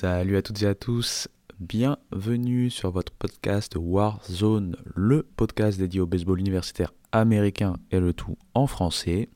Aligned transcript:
Salut 0.00 0.36
à 0.36 0.42
toutes 0.42 0.62
et 0.62 0.66
à 0.66 0.76
tous, 0.76 1.26
bienvenue 1.58 2.70
sur 2.70 2.92
votre 2.92 3.10
podcast 3.10 3.74
Warzone, 3.76 4.76
le 4.94 5.24
podcast 5.24 5.76
dédié 5.76 6.00
au 6.00 6.06
baseball 6.06 6.38
universitaire 6.38 6.92
américain 7.10 7.78
et 7.90 7.98
le 7.98 8.12
tout 8.12 8.38
en 8.54 8.68
français. 8.68 9.28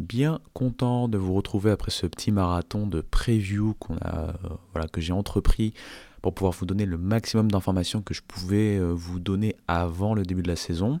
Bien 0.00 0.40
content 0.54 1.06
de 1.06 1.18
vous 1.18 1.34
retrouver 1.34 1.70
après 1.70 1.92
ce 1.92 2.08
petit 2.08 2.32
marathon 2.32 2.88
de 2.88 3.00
preview 3.00 3.74
qu'on 3.74 3.96
a, 3.98 4.30
euh, 4.30 4.32
voilà, 4.72 4.88
que 4.88 5.00
j'ai 5.00 5.12
entrepris 5.12 5.72
pour 6.20 6.34
pouvoir 6.34 6.52
vous 6.54 6.66
donner 6.66 6.84
le 6.84 6.98
maximum 6.98 7.48
d'informations 7.48 8.02
que 8.02 8.12
je 8.12 8.22
pouvais 8.26 8.78
euh, 8.78 8.90
vous 8.92 9.20
donner 9.20 9.54
avant 9.68 10.14
le 10.14 10.24
début 10.24 10.42
de 10.42 10.48
la 10.48 10.56
saison. 10.56 10.98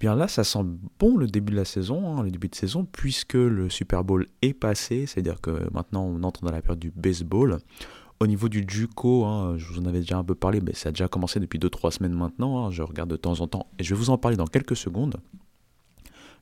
Bien 0.00 0.16
là, 0.16 0.28
ça 0.28 0.44
sent 0.44 0.64
bon 0.98 1.18
le 1.18 1.26
début 1.26 1.52
de 1.52 1.58
la 1.58 1.66
saison, 1.66 2.16
hein, 2.16 2.22
le 2.22 2.30
début 2.30 2.48
de 2.48 2.54
saison, 2.54 2.86
puisque 2.90 3.34
le 3.34 3.68
Super 3.68 4.02
Bowl 4.02 4.26
est 4.40 4.54
passé, 4.54 5.04
c'est-à-dire 5.04 5.42
que 5.42 5.70
maintenant 5.74 6.04
on 6.04 6.22
entre 6.22 6.42
dans 6.42 6.50
la 6.50 6.62
période 6.62 6.78
du 6.78 6.90
baseball. 6.90 7.58
Au 8.18 8.26
niveau 8.26 8.48
du 8.48 8.64
JUCO, 8.66 9.26
hein, 9.26 9.58
je 9.58 9.66
vous 9.66 9.78
en 9.78 9.84
avais 9.84 10.00
déjà 10.00 10.16
un 10.16 10.24
peu 10.24 10.34
parlé, 10.34 10.62
mais 10.62 10.72
ça 10.72 10.88
a 10.88 10.92
déjà 10.92 11.06
commencé 11.06 11.38
depuis 11.38 11.58
2-3 11.58 11.90
semaines 11.90 12.14
maintenant. 12.14 12.64
Hein, 12.64 12.70
je 12.70 12.82
regarde 12.82 13.10
de 13.10 13.16
temps 13.16 13.40
en 13.40 13.46
temps 13.46 13.66
et 13.78 13.84
je 13.84 13.94
vais 13.94 13.98
vous 13.98 14.08
en 14.08 14.16
parler 14.16 14.38
dans 14.38 14.46
quelques 14.46 14.76
secondes. 14.76 15.20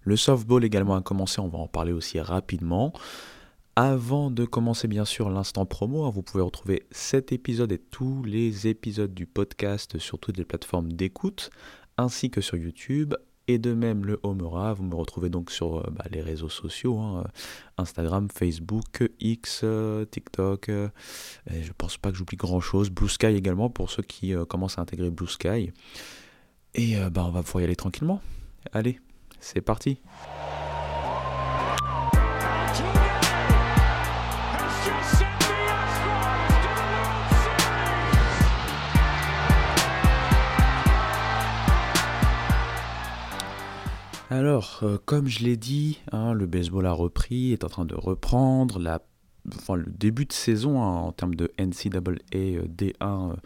Le 0.02 0.16
softball 0.16 0.64
également 0.64 0.94
a 0.94 1.02
commencé, 1.02 1.40
on 1.40 1.48
va 1.48 1.58
en 1.58 1.66
parler 1.66 1.92
aussi 1.92 2.20
rapidement. 2.20 2.92
Avant 3.74 4.30
de 4.30 4.44
commencer 4.44 4.86
bien 4.86 5.04
sûr 5.04 5.30
l'instant 5.30 5.66
promo, 5.66 6.08
vous 6.12 6.22
pouvez 6.22 6.42
retrouver 6.44 6.86
cet 6.92 7.32
épisode 7.32 7.72
et 7.72 7.78
tous 7.78 8.22
les 8.22 8.68
épisodes 8.68 9.12
du 9.12 9.26
podcast 9.26 9.98
sur 9.98 10.20
toutes 10.20 10.36
les 10.36 10.44
plateformes 10.44 10.92
d'écoute, 10.92 11.50
ainsi 11.96 12.30
que 12.30 12.40
sur 12.40 12.56
YouTube. 12.56 13.14
Et 13.50 13.56
de 13.56 13.72
même 13.72 14.04
le 14.04 14.20
Homera, 14.22 14.74
vous 14.74 14.84
me 14.84 14.94
retrouvez 14.94 15.30
donc 15.30 15.50
sur 15.50 15.78
euh, 15.78 15.90
bah, 15.90 16.04
les 16.10 16.20
réseaux 16.20 16.50
sociaux, 16.50 16.98
hein, 16.98 17.24
euh, 17.24 17.82
Instagram, 17.82 18.28
Facebook, 18.30 19.08
X, 19.20 19.62
euh, 19.64 20.04
TikTok, 20.04 20.68
et 20.68 21.62
je 21.62 21.72
pense 21.76 21.96
pas 21.96 22.10
que 22.10 22.18
j'oublie 22.18 22.36
grand 22.36 22.60
chose, 22.60 22.90
Blue 22.90 23.08
Sky 23.08 23.28
également 23.28 23.70
pour 23.70 23.90
ceux 23.90 24.02
qui 24.02 24.34
commencent 24.48 24.78
à 24.78 24.82
intégrer 24.82 25.10
Blue 25.10 25.28
Sky. 25.28 25.72
Et 26.74 26.96
bah, 27.10 27.24
on 27.26 27.30
va 27.30 27.42
pouvoir 27.42 27.62
y 27.62 27.64
aller 27.64 27.76
tranquillement. 27.76 28.20
Allez, 28.72 29.00
c'est 29.40 29.62
parti. 29.62 29.98
Alors, 44.30 44.80
euh, 44.82 44.98
comme 45.06 45.26
je 45.26 45.42
l'ai 45.42 45.56
dit, 45.56 46.00
hein, 46.12 46.34
le 46.34 46.44
baseball 46.44 46.84
a 46.84 46.92
repris, 46.92 47.52
est 47.52 47.64
en 47.64 47.68
train 47.68 47.86
de 47.86 47.94
reprendre. 47.94 48.78
Le 48.78 49.84
début 49.86 50.26
de 50.26 50.34
saison 50.34 50.82
hein, 50.82 50.98
en 50.98 51.12
termes 51.12 51.34
de 51.34 51.50
NCAA 51.58 52.00
euh, 52.34 52.66
D1 52.66 52.92
euh, 53.00 53.36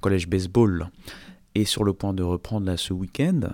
College 0.00 0.28
Baseball 0.28 0.88
est 1.54 1.66
sur 1.66 1.84
le 1.84 1.92
point 1.92 2.14
de 2.14 2.22
reprendre 2.22 2.74
ce 2.76 2.94
week-end. 2.94 3.52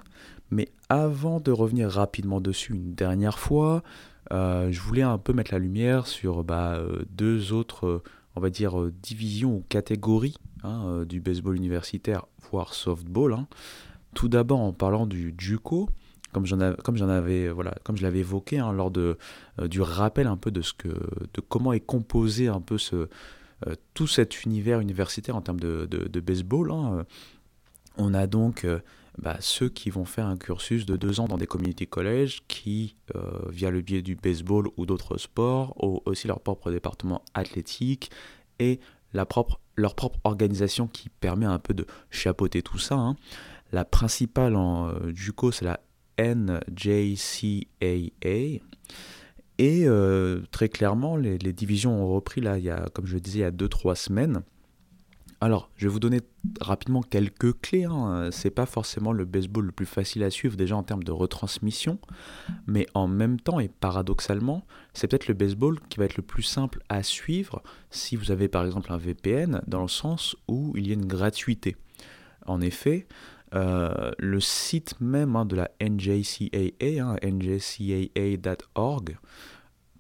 Mais 0.53 0.69
avant 0.89 1.41
de 1.41 1.51
revenir 1.51 1.91
rapidement 1.91 2.41
dessus 2.41 2.75
une 2.75 2.95
dernière 2.95 3.41
fois, 3.41 3.83
je 4.31 4.81
voulais 4.81 5.03
un 5.03 5.19
peu 5.19 5.33
mettre 5.33 5.53
la 5.53 5.59
lumière 5.59 6.07
sur 6.07 6.45
bah, 6.45 6.81
deux 7.11 7.53
autres, 7.53 8.03
on 8.37 8.41
va 8.41 8.51
dire, 8.51 8.93
divisions 9.03 9.57
ou 9.57 9.65
catégories 9.69 10.37
hein, 10.63 11.05
du 11.05 11.21
baseball 11.21 11.57
universitaire, 11.57 12.27
voire 12.53 12.75
softball. 12.75 13.39
Tout 14.15 14.29
d'abord 14.29 14.61
en 14.61 14.73
parlant 14.73 15.07
du 15.07 15.35
JUCO 15.37 15.89
comme 16.37 16.45
j'en 16.45 16.75
comme 16.85 16.99
j'en 16.99 17.09
avais, 17.09 17.49
voilà, 17.49 17.75
comme 17.83 17.97
je 17.97 18.03
l'avais 18.03 18.19
évoqué 18.19 18.59
hein, 18.59 18.71
lors 18.71 18.91
de, 18.91 19.17
euh, 19.59 19.69
du 19.69 19.81
rappel 19.81 20.27
un 20.27 20.37
peu 20.37 20.51
de 20.51 20.61
ce 20.61 20.75
que, 20.75 20.89
de 20.89 21.41
comment 21.41 21.73
est 21.73 21.81
composé 21.81 22.49
un 22.49 22.61
peu 22.61 22.77
ce, 22.77 23.09
euh, 23.67 23.75
tout 23.95 24.07
cet 24.07 24.45
univers 24.45 24.81
universitaire 24.81 25.35
en 25.35 25.41
termes 25.41 25.61
de, 25.61 25.87
de, 25.87 26.21
baseball. 26.21 26.73
Hein. 26.73 27.07
On 27.97 28.13
a 28.13 28.27
donc 28.27 28.67
euh, 28.67 28.81
bah, 29.17 29.39
ceux 29.41 29.71
qui 29.71 29.89
vont 29.89 30.05
faire 30.05 30.27
un 30.27 30.37
cursus 30.37 30.85
de 30.85 30.97
deux 30.99 31.21
ans 31.21 31.27
dans 31.27 31.39
des 31.39 31.47
community 31.47 31.87
colleges 31.87 32.43
qui, 32.49 32.97
via 33.49 33.71
le 33.71 33.81
biais 33.81 34.03
du 34.03 34.15
baseball 34.15 34.69
ou 34.77 34.85
d'autres 34.85 35.17
sports, 35.17 35.73
ont 35.83 36.03
aussi 36.05 36.29
leur 36.29 36.41
propre 36.41 36.71
département 36.71 37.23
athlétique 37.33 38.11
et 38.59 38.79
la 39.15 39.25
propre, 39.25 39.59
leur 39.75 39.95
propre 39.95 40.19
organisation 40.25 40.87
qui 40.87 41.09
permet 41.09 41.47
un 41.47 41.59
peu 41.59 41.73
de 41.73 41.87
chapeauter 42.11 42.61
tout 42.61 42.77
ça. 42.77 42.97
Hein. 42.97 43.17
La 43.73 43.87
principale 43.87 44.55
en 44.55 44.93
JUCO, 45.15 45.51
c'est 45.51 45.65
la 45.65 45.81
NJCAA. 46.19 47.67
Et 49.59 49.85
euh, 49.87 50.43
très 50.51 50.69
clairement, 50.69 51.17
les, 51.17 51.39
divisions 51.39 52.03
ont 52.03 52.09
repris 52.09 52.41
là, 52.41 52.59
il 52.59 52.65
y 52.65 52.71
a, 52.71 52.87
comme 52.93 53.07
je 53.07 53.15
le 53.15 53.21
disais, 53.21 53.39
il 53.39 53.43
y 53.43 53.45
a 53.45 53.51
2-3 53.51 53.95
semaines. 53.95 54.43
Alors, 55.41 55.71
je 55.77 55.87
vais 55.87 55.93
vous 55.93 56.01
donner 56.01 56.21
rapidement 56.61 57.03
quelques 57.03 57.61
clés. 57.61 57.85
Hein. 57.85 58.31
C'est 58.33 58.51
pas 58.51 58.65
forcément 58.65 59.13
le 59.13 59.27
baseball 59.27 59.67
le 59.67 59.73
plus 59.73 59.87
facile 59.87 60.23
à 60.25 60.31
suivre 60.31 60.57
déjà 60.57 60.77
en 60.77 60.83
termes 60.83 61.05
de 61.05 61.13
retransmission, 61.13 61.99
mais 62.67 62.87
en 62.95 63.07
même 63.07 63.39
temps 63.39 63.61
et 63.61 63.69
paradoxalement, 63.69 64.65
c'est 64.95 65.09
peut-être 65.09 65.29
le 65.29 65.35
baseball 65.35 65.79
qui 65.91 65.99
va 65.99 66.07
être 66.07 66.17
le 66.17 66.23
plus 66.23 66.43
simple 66.43 66.83
à 66.89 67.03
suivre 67.03 67.63
si 67.91 68.17
vous 68.17 68.31
avez 68.31 68.49
par 68.49 68.65
exemple 68.65 68.93
un 68.93 68.97
VPN, 68.97 69.61
dans 69.67 69.83
le 69.83 69.89
sens 69.89 70.37
où 70.49 70.73
il 70.75 70.87
y 70.87 70.91
a 70.91 70.95
une 70.95 71.07
gratuité. 71.07 71.77
En 72.47 72.61
effet, 72.61 73.07
euh, 73.55 74.11
le 74.19 74.41
site 74.41 75.01
même 75.01 75.37
hein, 75.37 75.45
de 75.45 75.57
la 75.57 75.71
NJCAA, 75.81 77.03
hein, 77.03 77.17
njcaa.org, 77.23 79.19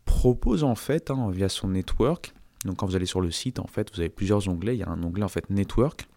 propose 0.05 0.65
en 0.65 0.75
fait, 0.75 1.11
hein, 1.11 1.31
via 1.31 1.49
son 1.49 1.69
network, 1.69 2.35
donc 2.65 2.77
quand 2.77 2.87
vous 2.87 2.97
allez 2.97 3.07
sur 3.07 3.21
le 3.21 3.31
site, 3.31 3.59
en 3.59 3.67
fait, 3.67 3.91
vous 3.95 4.01
avez 4.01 4.09
plusieurs 4.09 4.49
onglets, 4.49 4.77
il 4.77 4.81
y 4.81 4.83
a 4.83 4.89
un 4.89 5.03
onglet 5.03 5.25
en 5.25 5.29
fait 5.29 5.49
network, 5.51 6.09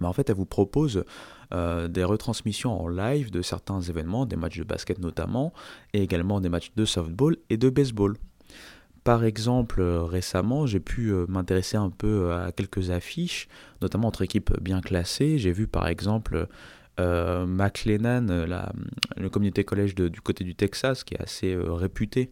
mais 0.00 0.06
en 0.06 0.12
fait, 0.12 0.28
elle 0.28 0.36
vous 0.36 0.46
propose 0.46 1.04
euh, 1.52 1.88
des 1.88 2.04
retransmissions 2.04 2.80
en 2.80 2.88
live 2.88 3.30
de 3.30 3.42
certains 3.42 3.80
événements, 3.80 4.26
des 4.26 4.36
matchs 4.36 4.58
de 4.58 4.64
basket 4.64 4.98
notamment, 4.98 5.52
et 5.92 6.02
également 6.02 6.40
des 6.40 6.48
matchs 6.48 6.72
de 6.76 6.84
softball 6.84 7.36
et 7.50 7.56
de 7.56 7.70
baseball. 7.70 8.16
Par 9.04 9.22
exemple, 9.24 9.82
euh, 9.82 10.02
récemment, 10.04 10.64
j'ai 10.64 10.80
pu 10.80 11.12
euh, 11.12 11.26
m'intéresser 11.28 11.76
un 11.76 11.90
peu 11.90 12.32
à 12.32 12.52
quelques 12.52 12.88
affiches, 12.88 13.48
notamment 13.82 14.08
entre 14.08 14.22
équipes 14.22 14.58
bien 14.62 14.80
classées. 14.80 15.36
J'ai 15.36 15.52
vu 15.52 15.66
par 15.66 15.88
exemple 15.88 16.48
euh, 16.98 17.44
McLennan, 17.44 18.46
le 19.16 19.28
communauté 19.28 19.62
collège 19.62 19.94
du 19.94 20.20
côté 20.22 20.42
du 20.42 20.54
Texas, 20.54 21.04
qui 21.04 21.14
est 21.14 21.20
assez 21.20 21.54
réputé, 21.54 22.30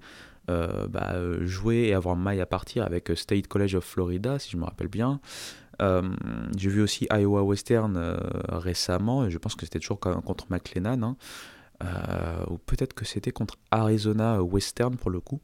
bah, 0.48 1.14
jouer 1.42 1.88
et 1.88 1.94
avoir 1.94 2.16
maille 2.16 2.40
à 2.40 2.46
partir 2.46 2.84
avec 2.84 3.12
State 3.16 3.48
College 3.48 3.74
of 3.74 3.84
Florida, 3.84 4.38
si 4.38 4.50
je 4.50 4.56
me 4.56 4.64
rappelle 4.64 4.88
bien. 4.88 5.20
j'ai 5.80 6.70
vu 6.70 6.80
aussi 6.80 7.06
Iowa 7.10 7.42
Western 7.42 8.16
récemment, 8.48 9.26
et 9.26 9.30
je 9.30 9.38
pense 9.38 9.56
que 9.56 9.66
c'était 9.66 9.80
toujours 9.80 10.00
contre 10.00 10.46
McLennan, 10.48 11.02
hein. 11.02 11.16
ou 12.48 12.56
peut-être 12.58 12.94
que 12.94 13.04
c'était 13.04 13.32
contre 13.32 13.56
Arizona 13.70 14.42
Western 14.42 14.96
pour 14.96 15.10
le 15.10 15.20
coup. 15.20 15.40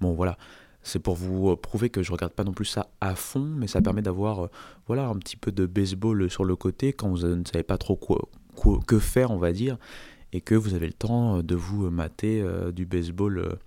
Bon 0.00 0.14
voilà, 0.14 0.36
c'est 0.82 0.98
pour 0.98 1.14
vous 1.14 1.50
euh, 1.50 1.56
prouver 1.56 1.90
que 1.90 2.02
je 2.02 2.12
regarde 2.12 2.32
pas 2.32 2.44
non 2.44 2.52
plus 2.52 2.64
ça 2.64 2.88
à 3.00 3.14
fond, 3.14 3.44
mais 3.44 3.66
ça 3.66 3.82
permet 3.82 4.02
d'avoir 4.02 4.44
euh, 4.44 4.50
voilà 4.86 5.06
un 5.08 5.16
petit 5.16 5.36
peu 5.36 5.52
de 5.52 5.66
baseball 5.66 6.30
sur 6.30 6.44
le 6.44 6.56
côté 6.56 6.92
quand 6.92 7.08
vous 7.08 7.26
ne 7.26 7.44
savez 7.44 7.62
pas 7.64 7.78
trop 7.78 7.96
quoi, 7.96 8.28
que 8.86 8.98
faire, 8.98 9.30
on 9.30 9.38
va 9.38 9.52
dire, 9.52 9.76
et 10.32 10.40
que 10.40 10.54
vous 10.54 10.74
avez 10.74 10.86
le 10.86 10.92
temps 10.92 11.42
de 11.42 11.54
vous 11.54 11.90
mater 11.90 12.40
euh, 12.40 12.72
du 12.72 12.86
baseball 12.86 13.58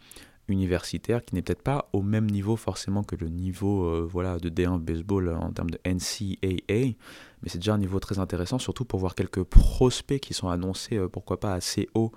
universitaire 0.47 1.23
qui 1.23 1.35
n'est 1.35 1.41
peut-être 1.41 1.61
pas 1.61 1.89
au 1.93 2.01
même 2.01 2.29
niveau 2.29 2.55
forcément 2.55 3.03
que 3.03 3.15
le 3.15 3.29
niveau 3.29 4.05
voilà 4.07 4.37
de 4.37 4.49
D1 4.49 4.79
baseball 4.79 5.29
en 5.29 5.51
termes 5.51 5.69
de 5.69 5.79
NCAA, 5.85 6.97
mais 7.41 7.49
c'est 7.49 7.59
déjà 7.59 7.73
un 7.73 7.77
niveau 7.77 7.99
très 7.99 8.19
intéressant, 8.19 8.59
surtout 8.59 8.83
pour 8.83 8.99
voir 8.99 9.15
quelques 9.15 9.43
prospects 9.43 10.19
qui 10.19 10.33
sont 10.33 10.49
annoncés, 10.49 10.99
pourquoi 11.13 11.39
pas 11.39 11.53
assez 11.53 11.87
haut, 11.93 12.11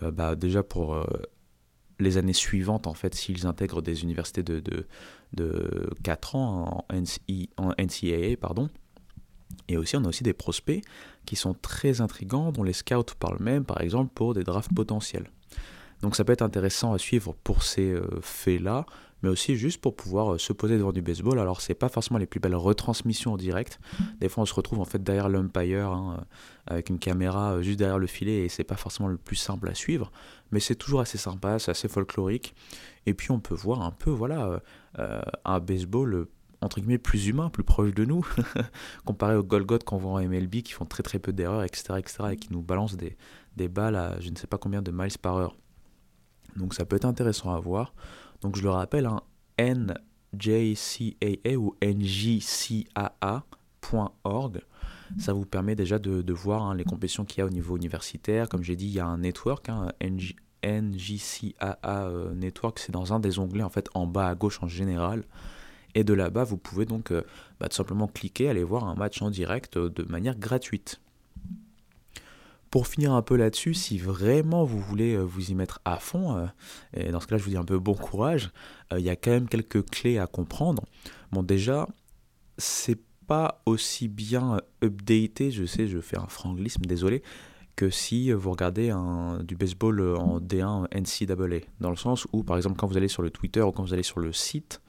bah, 0.00 0.34
déjà 0.34 0.64
pour 0.64 1.06
les 1.98 2.18
années 2.18 2.32
suivantes, 2.32 2.86
en 2.86 2.94
fait, 2.94 3.14
s'ils 3.14 3.46
intègrent 3.46 3.82
des 3.82 4.02
universités 4.02 4.42
de, 4.42 4.60
de, 4.60 4.86
de 5.32 5.90
4 6.02 6.36
ans 6.36 6.84
en, 6.88 6.94
en 7.56 7.72
NCAA, 7.78 8.36
pardon. 8.40 8.68
Et 9.68 9.76
aussi, 9.76 9.96
on 9.96 10.04
a 10.04 10.08
aussi 10.08 10.22
des 10.22 10.32
prospects 10.32 10.82
qui 11.24 11.36
sont 11.36 11.54
très 11.54 12.00
intrigants, 12.00 12.52
dont 12.52 12.62
les 12.62 12.72
scouts 12.72 13.14
parlent 13.18 13.42
même, 13.42 13.64
par 13.64 13.80
exemple, 13.80 14.12
pour 14.14 14.34
des 14.34 14.44
drafts 14.44 14.72
potentiels. 14.74 15.30
Donc 16.02 16.16
ça 16.16 16.24
peut 16.24 16.32
être 16.32 16.42
intéressant 16.42 16.92
à 16.92 16.98
suivre 16.98 17.34
pour 17.42 17.62
ces 17.62 17.92
euh, 17.92 18.20
faits-là, 18.20 18.84
mais 19.22 19.30
aussi 19.30 19.56
juste 19.56 19.80
pour 19.80 19.96
pouvoir 19.96 20.34
euh, 20.34 20.38
se 20.38 20.52
poser 20.52 20.76
devant 20.76 20.92
du 20.92 21.00
baseball. 21.00 21.38
Alors 21.38 21.60
c'est 21.60 21.74
pas 21.74 21.88
forcément 21.88 22.18
les 22.18 22.26
plus 22.26 22.38
belles 22.38 22.54
retransmissions 22.54 23.32
en 23.32 23.36
direct. 23.36 23.80
Des 24.20 24.28
fois 24.28 24.42
on 24.42 24.46
se 24.46 24.54
retrouve 24.54 24.80
en 24.80 24.84
fait 24.84 25.02
derrière 25.02 25.28
l'umpire 25.28 25.88
hein, 25.88 26.18
euh, 26.18 26.74
avec 26.74 26.90
une 26.90 26.98
caméra 26.98 27.62
juste 27.62 27.78
derrière 27.78 27.98
le 27.98 28.06
filet 28.06 28.44
et 28.44 28.48
c'est 28.48 28.64
pas 28.64 28.76
forcément 28.76 29.08
le 29.08 29.16
plus 29.16 29.36
simple 29.36 29.68
à 29.68 29.74
suivre, 29.74 30.12
mais 30.50 30.60
c'est 30.60 30.74
toujours 30.76 31.00
assez 31.00 31.18
sympa, 31.18 31.58
c'est 31.58 31.70
assez 31.70 31.88
folklorique. 31.88 32.54
Et 33.06 33.14
puis 33.14 33.30
on 33.30 33.40
peut 33.40 33.54
voir 33.54 33.82
un 33.82 33.90
peu 33.90 34.10
voilà 34.10 34.60
un 35.44 35.60
baseball 35.60 36.26
entre 36.60 36.80
guillemets 36.80 36.98
plus 36.98 37.26
humain, 37.26 37.50
plus 37.50 37.64
proche 37.64 37.94
de 37.94 38.04
nous, 38.04 38.26
comparé 39.04 39.36
aux 39.36 39.42
Golgoth 39.42 39.84
qu'on 39.84 39.98
voit 39.98 40.12
en 40.12 40.20
MLB 40.20 40.62
qui 40.62 40.72
font 40.72 40.86
très 40.86 41.02
très 41.02 41.18
peu 41.18 41.32
d'erreurs, 41.32 41.62
etc., 41.62 41.94
etc., 41.98 42.24
et 42.32 42.36
qui 42.36 42.52
nous 42.52 42.62
balancent 42.62 42.96
des, 42.96 43.16
des 43.56 43.68
balles 43.68 43.96
à 43.96 44.20
je 44.20 44.30
ne 44.30 44.36
sais 44.36 44.46
pas 44.46 44.58
combien 44.58 44.82
de 44.82 44.90
miles 44.90 45.18
par 45.20 45.36
heure. 45.36 45.56
Donc 46.56 46.74
ça 46.74 46.84
peut 46.84 46.96
être 46.96 47.04
intéressant 47.04 47.54
à 47.54 47.60
voir. 47.60 47.94
Donc 48.40 48.56
je 48.56 48.62
le 48.62 48.70
rappelle, 48.70 49.06
hein, 49.06 49.22
njcaa 50.32 51.56
ou 51.56 51.76
njcaa.org. 51.82 53.00
Ça 55.18 55.32
vous 55.32 55.46
permet 55.46 55.74
déjà 55.74 55.98
de, 55.98 56.32
voir 56.32 56.64
hein, 56.64 56.74
les 56.74 56.84
compétitions 56.84 57.24
qu'il 57.24 57.38
y 57.38 57.42
a 57.42 57.46
au 57.46 57.50
niveau 57.50 57.76
universitaire. 57.76 58.48
Comme 58.48 58.62
j'ai 58.62 58.76
dit, 58.76 58.86
il 58.86 58.92
y 58.92 59.00
a 59.00 59.06
un 59.06 59.18
network, 59.18 59.68
hein, 59.68 59.92
NJCAA 60.64 61.78
euh, 61.86 62.34
Network, 62.34 62.78
c'est 62.78 62.92
dans 62.92 63.12
un 63.12 63.20
des 63.20 63.38
onglets 63.38 63.62
en 63.62 63.70
fait 63.70 63.88
en 63.94 64.06
bas 64.06 64.28
à 64.28 64.34
gauche 64.34 64.62
en 64.62 64.68
général. 64.68 65.24
Et 65.94 66.04
de 66.04 66.12
là-bas, 66.12 66.44
vous 66.44 66.58
pouvez 66.58 66.84
donc 66.84 67.10
euh, 67.10 67.22
bah, 67.58 67.68
tout 67.68 67.76
simplement 67.76 68.06
cliquer, 68.06 68.48
aller 68.48 68.64
voir 68.64 68.84
un 68.84 68.94
match 68.94 69.22
en 69.22 69.30
direct 69.30 69.76
euh, 69.76 69.88
de 69.88 70.02
manière 70.04 70.36
gratuite. 70.36 71.00
Pour 72.70 72.88
finir 72.88 73.12
un 73.12 73.22
peu 73.22 73.36
là-dessus, 73.36 73.74
si 73.74 73.96
vraiment 73.96 74.64
vous 74.64 74.80
voulez 74.80 75.16
vous 75.16 75.50
y 75.50 75.54
mettre 75.54 75.80
à 75.84 75.98
fond, 75.98 76.48
et 76.92 77.10
dans 77.10 77.20
ce 77.20 77.26
cas-là 77.28 77.38
je 77.38 77.44
vous 77.44 77.50
dis 77.50 77.56
un 77.56 77.64
peu 77.64 77.78
bon 77.78 77.94
courage, 77.94 78.50
il 78.90 79.00
y 79.00 79.08
a 79.08 79.16
quand 79.16 79.30
même 79.30 79.48
quelques 79.48 79.88
clés 79.88 80.18
à 80.18 80.26
comprendre. 80.26 80.82
Bon 81.30 81.44
déjà, 81.44 81.86
c'est 82.58 82.98
pas 83.26 83.62
aussi 83.66 84.08
bien 84.08 84.60
updaté, 84.82 85.50
je 85.50 85.64
sais, 85.64 85.86
je 85.86 86.00
fais 86.00 86.18
un 86.18 86.26
franglisme, 86.26 86.82
désolé, 86.82 87.22
que 87.76 87.90
si 87.90 88.32
vous 88.32 88.50
regardez 88.50 88.90
un, 88.90 89.42
du 89.42 89.56
baseball 89.56 90.00
en 90.16 90.40
D1 90.40 90.86
NCAA, 90.94 91.66
dans 91.80 91.90
le 91.90 91.96
sens 91.96 92.26
où, 92.32 92.42
par 92.42 92.56
exemple, 92.56 92.76
quand 92.76 92.86
vous 92.86 92.96
allez 92.96 93.08
sur 93.08 93.22
le 93.22 93.30
Twitter 93.30 93.60
ou 93.60 93.72
quand 93.72 93.82
vous 93.82 93.92
allez 93.92 94.02
sur 94.02 94.20
le 94.20 94.32
site, 94.32 94.80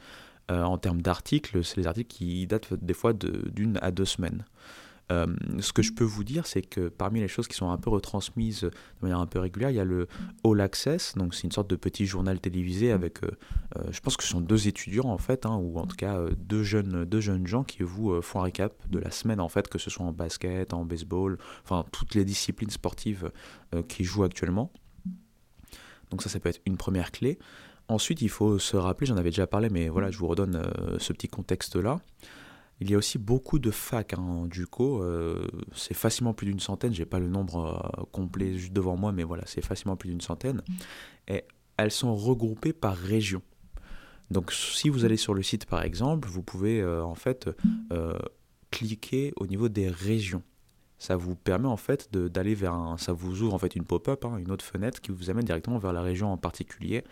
euh, 0.49 0.63
en 0.63 0.77
termes 0.77 1.01
d'articles, 1.01 1.63
c'est 1.63 1.77
les 1.77 1.87
articles 1.87 2.15
qui 2.15 2.47
datent 2.47 2.73
des 2.73 2.93
fois 2.93 3.11
d'une 3.13 3.77
à 3.81 3.91
deux 3.91 4.05
semaines. 4.05 4.45
Euh, 5.11 5.27
ce 5.59 5.71
que 5.71 5.81
je 5.81 5.93
peux 5.93 6.03
vous 6.03 6.23
dire, 6.23 6.45
c'est 6.45 6.61
que 6.61 6.89
parmi 6.89 7.21
les 7.21 7.27
choses 7.27 7.47
qui 7.47 7.55
sont 7.55 7.69
un 7.69 7.77
peu 7.77 7.89
retransmises 7.89 8.61
de 8.61 8.71
manière 9.01 9.19
un 9.19 9.25
peu 9.25 9.39
régulière, 9.39 9.69
il 9.69 9.75
y 9.75 9.79
a 9.79 9.85
le 9.85 10.07
All 10.43 10.59
Access, 10.59 11.15
donc 11.15 11.33
c'est 11.33 11.43
une 11.43 11.51
sorte 11.51 11.69
de 11.69 11.75
petit 11.75 12.05
journal 12.05 12.39
télévisé 12.39 12.91
avec, 12.91 13.23
euh, 13.23 13.31
euh, 13.77 13.83
je 13.91 13.99
pense 14.01 14.17
que 14.17 14.23
ce 14.23 14.29
sont 14.29 14.41
deux 14.41 14.67
étudiants 14.67 15.05
en 15.05 15.17
fait, 15.17 15.45
hein, 15.45 15.55
ou 15.55 15.79
en 15.79 15.87
tout 15.87 15.95
cas 15.95 16.19
deux 16.37 16.63
jeunes, 16.63 17.05
deux 17.05 17.21
jeunes 17.21 17.47
gens 17.47 17.63
qui 17.63 17.83
vous 17.83 18.21
font 18.21 18.41
un 18.41 18.43
récap 18.43 18.73
de 18.89 18.99
la 18.99 19.11
semaine 19.11 19.39
en 19.39 19.49
fait, 19.49 19.69
que 19.69 19.77
ce 19.77 19.89
soit 19.89 20.05
en 20.05 20.11
basket, 20.11 20.73
en 20.73 20.83
baseball, 20.83 21.37
enfin 21.63 21.85
toutes 21.91 22.15
les 22.15 22.25
disciplines 22.25 22.69
sportives 22.69 23.31
qui 23.87 24.03
jouent 24.03 24.23
actuellement. 24.23 24.71
Donc 26.09 26.21
ça, 26.21 26.29
ça 26.29 26.39
peut 26.39 26.49
être 26.49 26.61
une 26.65 26.77
première 26.77 27.11
clé. 27.11 27.37
Ensuite, 27.89 28.21
il 28.21 28.29
faut 28.29 28.59
se 28.59 28.75
rappeler, 28.75 29.07
j'en 29.07 29.17
avais 29.17 29.29
déjà 29.29 29.47
parlé, 29.47 29.69
mais 29.69 29.87
voilà, 29.87 30.11
je 30.11 30.17
vous 30.17 30.27
redonne 30.27 30.61
ce 30.99 31.13
petit 31.13 31.27
contexte-là. 31.27 31.99
Il 32.79 32.91
y 32.91 32.93
a 32.93 32.97
aussi 32.97 33.17
beaucoup 33.17 33.57
de 33.57 33.71
facs 33.71 34.13
hein, 34.13 34.45
du 34.45 34.67
coup, 34.67 35.01
euh, 35.01 35.47
c'est 35.73 35.95
facilement 35.95 36.33
plus 36.33 36.45
d'une 36.45 36.59
centaine, 36.59 36.93
j'ai 36.93 37.05
pas 37.05 37.19
le 37.19 37.27
nombre 37.27 37.91
euh, 37.99 38.03
complet 38.11 38.57
juste 38.57 38.73
devant 38.73 38.95
moi, 38.95 39.11
mais 39.11 39.23
voilà, 39.23 39.43
c'est 39.47 39.65
facilement 39.65 39.95
plus 39.95 40.09
d'une 40.09 40.21
centaine. 40.21 40.61
Et 41.27 41.43
elles 41.77 41.91
sont 41.91 42.15
regroupées 42.15 42.73
par 42.73 42.95
région. 42.95 43.41
Donc 44.29 44.51
si 44.51 44.89
vous 44.89 45.05
allez 45.05 45.17
sur 45.17 45.33
le 45.33 45.41
site 45.41 45.65
par 45.65 45.81
exemple, 45.83 46.27
vous 46.27 46.43
pouvez 46.43 46.81
euh, 46.81 47.03
en 47.03 47.15
fait 47.15 47.49
cliquer 48.69 49.33
au 49.37 49.47
niveau 49.47 49.69
des 49.69 49.89
régions. 49.89 50.43
Ça 50.99 51.15
vous 51.15 51.35
permet 51.35 51.67
en 51.67 51.77
fait 51.77 52.11
d'aller 52.13 52.55
vers 52.55 52.73
un, 52.73 52.97
ça 52.97 53.13
vous 53.13 53.43
ouvre 53.43 53.53
en 53.53 53.59
fait 53.59 53.75
une 53.75 53.85
pop-up, 53.85 54.25
hein, 54.25 54.37
une 54.37 54.51
autre 54.51 54.65
fenêtre 54.65 54.99
qui 54.99 55.11
vous 55.11 55.29
amène 55.29 55.45
directement 55.45 55.77
vers 55.77 55.93
la 55.93 56.01
région 56.01 56.31
en 56.31 56.37
particulier 56.37 57.03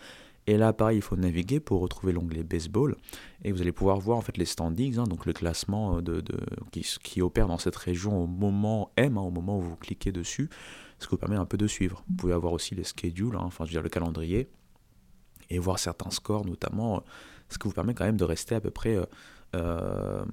et 0.47 0.57
là, 0.57 0.73
pareil, 0.73 0.99
il 0.99 1.01
faut 1.01 1.15
naviguer 1.15 1.59
pour 1.59 1.81
retrouver 1.81 2.13
l'onglet 2.13 2.43
baseball. 2.43 2.95
Et 3.43 3.51
vous 3.51 3.61
allez 3.61 3.71
pouvoir 3.71 3.99
voir 3.99 4.17
en 4.17 4.21
fait 4.21 4.37
les 4.37 4.45
standings, 4.45 4.99
hein, 4.99 5.05
donc 5.05 5.25
le 5.25 5.33
classement 5.33 6.01
de, 6.01 6.23
qui, 6.71 7.21
opère 7.21 7.47
dans 7.47 7.57
cette 7.57 7.75
région 7.75 8.23
au 8.23 8.27
moment 8.27 8.91
M, 8.95 9.17
hein, 9.17 9.21
au 9.21 9.31
moment 9.31 9.57
où 9.57 9.61
vous 9.61 9.75
cliquez 9.75 10.11
dessus, 10.11 10.49
ce 10.99 11.07
qui 11.07 11.11
vous 11.11 11.17
permet 11.17 11.35
un 11.35 11.45
peu 11.45 11.57
de 11.57 11.67
suivre. 11.67 12.03
Vous 12.09 12.15
pouvez 12.15 12.33
avoir 12.33 12.53
aussi 12.53 12.75
les 12.75 12.83
schedules, 12.83 13.35
hein, 13.35 13.43
enfin 13.43 13.65
je 13.65 13.69
veux 13.69 13.73
dire 13.73 13.81
le 13.81 13.89
calendrier, 13.89 14.49
et 15.49 15.57
voir 15.57 15.79
certains 15.79 16.11
scores 16.11 16.45
notamment, 16.45 17.03
ce 17.49 17.57
qui 17.57 17.67
vous 17.67 17.73
permet 17.73 17.93
quand 17.93 18.05
même 18.05 18.17
de 18.17 18.23
rester 18.23 18.55
à 18.55 18.61
peu 18.61 18.71
près 18.71 18.95
euh, 18.95 19.05
euh, 19.55 20.25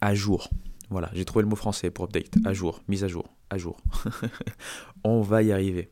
à 0.00 0.14
jour. 0.14 0.48
Voilà, 0.90 1.10
j'ai 1.14 1.24
trouvé 1.24 1.42
le 1.42 1.48
mot 1.48 1.56
français 1.56 1.90
pour 1.90 2.04
update, 2.04 2.34
à 2.44 2.52
jour, 2.52 2.82
mise 2.88 3.04
à 3.04 3.08
jour, 3.08 3.34
à 3.50 3.58
jour. 3.58 3.78
On 5.04 5.20
va 5.20 5.42
y 5.42 5.52
arriver. 5.52 5.90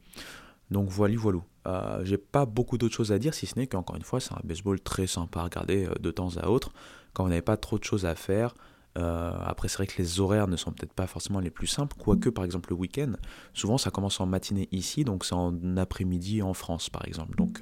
Donc 0.71 0.89
voilà, 0.89 1.17
voilà. 1.17 1.41
Euh, 1.67 2.05
j'ai 2.05 2.19
pas 2.19 2.47
beaucoup 2.47 2.79
d'autres 2.79 2.95
choses 2.95 3.13
à 3.13 3.19
dire, 3.19 3.35
si 3.35 3.47
ce 3.47 3.59
n'est 3.59 3.67
qu'encore 3.67 3.97
une 3.97 4.03
fois, 4.03 4.21
c'est 4.21 4.33
un 4.33 4.41
baseball 4.45 4.81
très 4.81 5.07
sympa 5.07 5.41
à 5.41 5.45
regarder 5.45 5.87
euh, 5.87 5.95
de 6.01 6.11
temps 6.11 6.37
à 6.37 6.49
autre, 6.49 6.73
quand 7.13 7.25
vous 7.25 7.29
n'avez 7.29 7.43
pas 7.43 7.57
trop 7.57 7.79
de 7.79 7.85
choses 7.85 8.07
à 8.07 8.15
faire. 8.15 8.55
Euh, 8.99 9.33
après, 9.45 9.69
c'est 9.69 9.77
vrai 9.77 9.87
que 9.87 10.01
les 10.01 10.21
horaires 10.21 10.49
ne 10.49 10.57
sont 10.57 10.73
peut-être 10.73 10.93
pas 10.93 11.07
forcément 11.07 11.39
les 11.41 11.51
plus 11.51 11.67
simples, 11.67 11.97
quoique 11.99 12.29
par 12.29 12.45
exemple 12.45 12.71
le 12.71 12.77
week-end, 12.77 13.13
souvent 13.55 13.79
ça 13.79 13.91
commence 13.91 14.19
en 14.19 14.27
matinée 14.27 14.69
ici, 14.73 15.05
donc 15.05 15.25
c'est 15.25 15.35
en 15.35 15.77
après-midi 15.77 16.43
en 16.43 16.55
France 16.55 16.91
par 16.91 17.07
exemple, 17.07 17.37
donc 17.37 17.61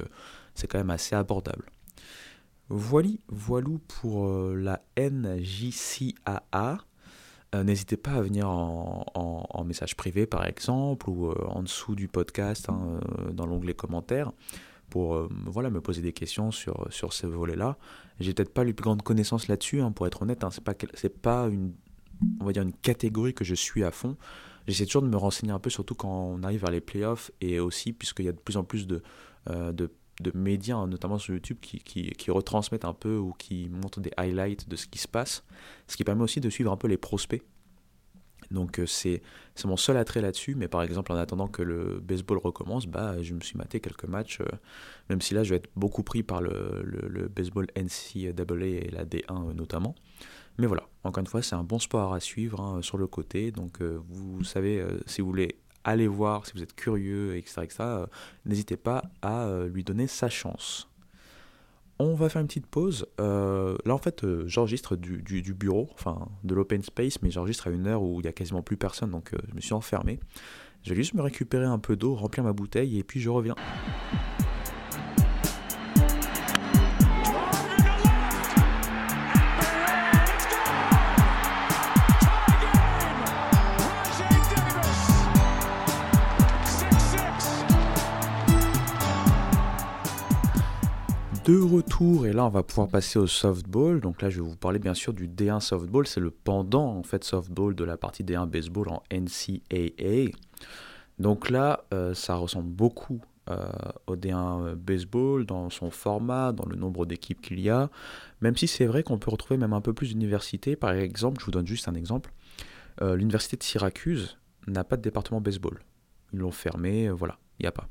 c'est 0.55 0.69
quand 0.69 0.79
même 0.79 0.89
assez 0.89 1.15
abordable. 1.15 1.67
Voilà, 2.71 3.11
voilou 3.29 3.79
pour 3.89 4.27
la 4.55 4.81
NJCAA. 4.97 6.79
Euh, 7.55 7.65
n'hésitez 7.65 7.97
pas 7.97 8.13
à 8.13 8.21
venir 8.21 8.49
en, 8.49 9.65
message 9.65 9.97
privé 9.97 10.27
par 10.27 10.47
exemple 10.47 11.11
ou 11.11 11.27
euh, 11.27 11.35
en 11.49 11.63
dessous 11.63 11.95
du 11.95 12.09
podcast 12.09 12.69
hein, 12.71 13.01
euh, 13.19 13.33
dans 13.33 13.45
l'onglet 13.45 13.75
commentaires 13.75 14.33
pour 14.91 15.29
voilà, 15.45 15.69
me 15.69 15.83
poser 15.83 16.01
des 16.01 16.15
questions 16.15 16.51
sur, 16.51 16.87
sur 16.91 17.13
ce 17.13 17.27
volet-là. 17.27 17.77
J'ai 18.21 18.33
peut-être 18.33 18.55
pas 18.55 18.65
les 18.65 18.73
plus 18.73 18.85
grandes 18.85 19.03
connaissances 19.03 19.47
là-dessus, 19.47 19.83
hein, 19.83 19.93
pour 19.93 20.07
être 20.07 20.23
honnête. 20.23 20.45
Hein, 20.45 20.49
c'est 20.51 20.65
pas, 20.65 20.73
pas 21.21 21.49
une, 21.49 21.75
on 22.41 22.47
va 22.47 22.53
dire 22.53 22.63
une 22.63 22.73
catégorie 22.73 23.35
que 23.35 23.45
je 23.45 23.55
suis 23.55 23.85
à 23.85 23.91
fond. 23.91 24.17
J'essaie 24.67 24.87
toujours 24.87 25.03
de 25.03 25.09
me 25.09 25.17
renseigner 25.19 25.53
un 25.53 25.59
peu, 25.59 25.69
surtout 25.69 25.95
quand 25.95 26.09
on 26.09 26.43
arrive 26.43 26.63
vers 26.63 26.71
les 26.71 26.81
playoffs 26.81 27.31
et 27.43 27.61
aussi 27.61 27.93
puisqu'il 27.93 28.25
y 28.25 28.29
a 28.31 28.33
de 28.33 28.39
plus 28.39 28.57
en 28.57 28.65
plus 28.65 28.87
de 28.87 29.03
de 30.21 30.33
médias, 30.35 30.87
notamment 30.87 31.19
sur 31.19 31.35
YouTube, 31.35 31.59
qui, 31.61 31.79
qui, 31.79 32.31
retransmettent 32.31 32.85
un 32.85 32.95
peu 32.95 33.17
ou 33.17 33.33
qui 33.33 33.69
montrent 33.69 34.01
des 34.01 34.13
highlights 34.17 34.69
de 34.69 34.77
ce 34.77 34.87
qui 34.87 34.99
se 34.99 35.09
passe, 35.09 35.45
ce 35.87 35.97
qui 35.97 36.05
permet 36.05 36.23
aussi 36.23 36.41
de 36.41 36.51
suivre 36.51 36.73
un 36.73 36.77
peu 36.77 36.89
les 36.89 36.97
prospects. 36.97 37.43
Donc 38.51 38.79
euh, 38.79 38.87
c'est 38.87 39.21
mon 39.65 39.77
seul 39.77 39.97
attrait 39.97 40.21
là-dessus, 40.21 40.55
mais 40.55 40.69
par 40.69 40.83
exemple 40.83 41.13
en 41.13 41.17
attendant 41.17 41.49
que 41.49 41.63
le 41.63 42.01
baseball 42.01 42.39
recommence, 42.39 42.87
bah, 42.87 43.21
je 43.21 43.35
me 43.35 43.41
suis 43.41 43.59
maté 43.59 43.81
quelques 43.81 44.07
matchs, 44.07 44.41
euh, 44.41 44.47
même 45.11 45.21
si 45.21 45.35
là 45.35 45.45
je 45.45 45.51
vais 45.51 45.57
être 45.57 45.69
beaucoup 45.77 46.03
pris 46.03 46.23
par 46.23 46.41
le, 46.41 46.83
le, 46.83 47.29
baseball 47.29 47.67
NCAA 47.77 48.67
et 48.67 48.91
la 48.91 49.05
D1 49.05 49.51
euh, 49.51 49.53
notamment. 49.53 49.95
Mais 50.57 50.67
voilà, 50.67 50.89
encore 51.05 51.21
une 51.21 51.27
fois, 51.27 51.43
c'est 51.43 51.55
un 51.55 51.63
bon 51.63 51.79
sport 51.79 52.15
à 52.15 52.21
suivre 52.21 52.61
hein, 52.61 52.83
sur 52.83 52.99
le 52.99 53.07
côté, 53.07 53.53
donc 53.53 53.81
vous 53.81 54.43
savez, 54.43 54.85
si 55.07 55.21
vous 55.21 55.29
voulez 55.29 55.57
allez 55.85 56.07
voir 56.07 56.47
si 56.47 56.53
vous 56.55 56.63
êtes 56.63 56.75
curieux, 56.75 57.37
etc. 57.37 57.67
Euh, 57.81 58.07
n'hésitez 58.45 58.77
pas 58.77 59.05
à 59.23 59.45
euh, 59.45 59.69
lui 59.69 59.85
donner 59.85 60.07
sa 60.07 60.29
chance. 60.29 60.89
On 61.99 62.15
va 62.15 62.29
faire 62.29 62.41
une 62.41 62.47
petite 62.47 62.67
pause. 62.67 63.07
Euh, 63.21 63.77
là, 63.85 63.95
en 63.95 63.99
fait, 63.99 64.25
j'enregistre 64.47 64.95
du, 64.95 65.21
du, 65.23 65.55
bureau, 65.55 65.89
enfin 65.95 66.29
de 66.45 66.55
l'open 66.55 66.83
space, 66.83 67.21
mais 67.23 67.31
j'enregistre 67.31 67.67
à 67.67 67.71
une 67.71 67.89
heure 67.89 68.03
où 68.03 68.21
il 68.21 68.23
n'y 68.23 68.29
a 68.29 68.33
quasiment 68.33 68.63
plus 68.63 68.77
personne, 68.77 69.11
donc 69.11 69.33
je 69.49 69.55
me 69.55 69.61
suis 69.61 69.75
enfermé. 69.75 70.21
Je 70.85 70.91
vais 70.91 70.97
juste 70.97 71.15
me 71.15 71.23
récupérer 71.23 71.65
un 71.65 71.81
peu 71.81 71.97
d'eau, 71.97 72.15
remplir 72.15 72.45
ma 72.45 72.53
bouteille, 72.53 72.99
et 72.99 73.03
puis 73.03 73.19
je 73.19 73.29
reviens. 73.29 73.57
De 91.49 91.59
retour 91.59 92.27
et 92.27 92.35
là 92.35 92.45
on 92.45 92.51
va 92.51 92.63
pouvoir 92.63 92.89
passer 92.89 93.19
au 93.19 93.27
softball. 93.27 94.03
Donc 94.03 94.21
là 94.21 94.29
je 94.29 94.43
vais 94.43 94.47
vous 94.47 94.57
parler 94.57 94.79
bien 94.79 94.93
sûr 94.93 95.15
du 95.15 95.27
D1 95.27 95.61
softball, 95.61 96.07
c'est 96.07 96.21
le 96.21 96.31
pendant 96.31 96.95
en 96.95 97.03
fait 97.03 97.25
softball 97.25 97.75
de 97.75 97.85
la 97.85 97.97
partie 97.97 98.23
D1 98.23 98.47
baseball 98.47 98.91
en 98.91 99.03
NCAA. 99.11 100.31
Donc 101.19 101.49
là 101.49 101.85
euh, 101.95 102.13
ça 102.13 102.35
ressemble 102.35 102.69
beaucoup 102.69 103.23
euh, 103.49 103.67
au 104.07 104.15
D1 104.15 104.75
baseball 104.75 105.47
dans 105.47 105.71
son 105.71 105.91
format, 105.91 106.53
dans 106.53 106.67
le 106.67 106.77
nombre 106.77 107.07
d'équipes 107.07 107.41
qu'il 107.41 107.61
y 107.61 107.71
a, 107.71 107.89
même 108.43 108.55
si 108.55 108.69
c'est 108.69 108.85
vrai 108.85 109.03
qu'on 109.03 109.19
peut 109.19 109.31
retrouver 109.31 109.57
même 109.57 109.73
un 109.73 109.81
peu 109.81 109.95
plus 109.95 110.11
d'universités. 110.11 110.77
Par 110.77 110.93
exemple, 110.93 111.41
je 111.41 111.47
vous 111.47 111.53
donne 111.53 111.67
juste 111.67 111.89
un 111.89 111.95
exemple, 111.95 112.31
euh, 113.01 113.17
l'université 113.17 113.57
de 113.57 113.63
Syracuse 113.63 114.37
n'a 114.67 114.85
pas 114.85 114.99
de 114.99 115.03
département 115.03 115.41
baseball. 115.41 115.81
Ils 116.35 116.41
l'ont 116.41 116.51
fermé, 116.51 117.09
voilà, 117.09 117.39
il 117.59 117.63
n'y 117.63 117.69
a 117.69 117.73
pas. 117.73 117.89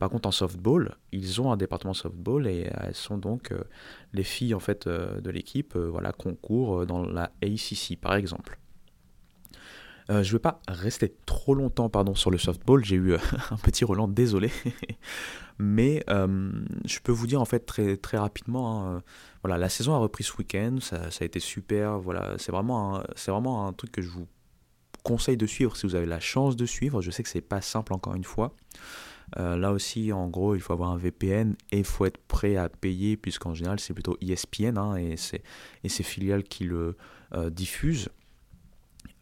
Par 0.00 0.08
contre, 0.08 0.26
en 0.26 0.32
softball, 0.32 0.96
ils 1.12 1.42
ont 1.42 1.52
un 1.52 1.58
département 1.58 1.92
softball 1.92 2.46
et 2.46 2.70
elles 2.80 2.94
sont 2.94 3.18
donc 3.18 3.52
euh, 3.52 3.62
les 4.14 4.22
filles 4.22 4.54
en 4.54 4.58
fait 4.58 4.86
euh, 4.86 5.20
de 5.20 5.28
l'équipe, 5.28 5.76
euh, 5.76 5.90
voilà, 5.90 6.10
concourent 6.12 6.86
dans 6.86 7.04
la 7.04 7.30
ACC 7.42 8.00
par 8.00 8.14
exemple. 8.14 8.58
je 10.08 10.14
ne 10.14 10.22
vais 10.22 10.38
pas 10.38 10.62
rester 10.68 11.14
trop 11.26 11.54
longtemps 11.54 11.90
sur 12.14 12.30
le 12.30 12.38
softball, 12.38 12.82
j'ai 12.82 12.96
eu 12.96 13.14
un 13.50 13.56
petit 13.62 13.84
Roland, 13.84 14.08
désolé. 14.08 14.50
Mais 15.58 16.02
je 16.08 17.00
peux 17.00 17.12
vous 17.12 17.26
dire 17.26 17.42
en 17.42 17.44
fait 17.44 17.66
très, 17.66 17.98
très 17.98 18.16
rapidement, 18.16 18.88
hein, 18.88 19.02
voilà, 19.44 19.58
la 19.58 19.68
saison 19.68 19.92
a 19.92 19.98
repris 19.98 20.24
ce 20.24 20.34
week-end, 20.38 20.78
ça, 20.80 21.08
a 21.20 21.24
été 21.24 21.40
super, 21.40 21.98
voilà, 21.98 22.36
c'est 22.38 22.52
vraiment, 22.52 23.66
un 23.66 23.72
truc 23.74 23.92
que 23.92 24.00
je 24.00 24.08
vous 24.08 24.26
conseille 25.02 25.36
de 25.36 25.46
suivre 25.46 25.76
si 25.76 25.86
vous 25.86 25.94
avez 25.94 26.06
la 26.06 26.20
chance 26.20 26.56
de 26.56 26.64
suivre. 26.64 27.02
Je 27.02 27.10
sais 27.10 27.22
que 27.22 27.28
c'est 27.28 27.42
pas 27.42 27.60
simple 27.60 27.92
encore 27.92 28.14
une 28.14 28.24
fois. 28.24 28.54
Là 29.36 29.72
aussi, 29.72 30.12
en 30.12 30.28
gros, 30.28 30.54
il 30.54 30.60
faut 30.60 30.72
avoir 30.72 30.90
un 30.90 30.96
VPN 30.96 31.54
et 31.72 31.78
il 31.78 31.84
faut 31.84 32.04
être 32.04 32.18
prêt 32.18 32.56
à 32.56 32.68
payer, 32.68 33.16
puisqu'en 33.16 33.54
général, 33.54 33.78
c'est 33.80 33.94
plutôt 33.94 34.16
ESPN 34.20 34.76
hein, 34.76 34.96
et, 34.96 35.16
c'est, 35.16 35.42
et 35.84 35.88
ses 35.88 36.02
filiales 36.02 36.42
qui 36.42 36.64
le 36.64 36.96
diffusent. 37.50 38.08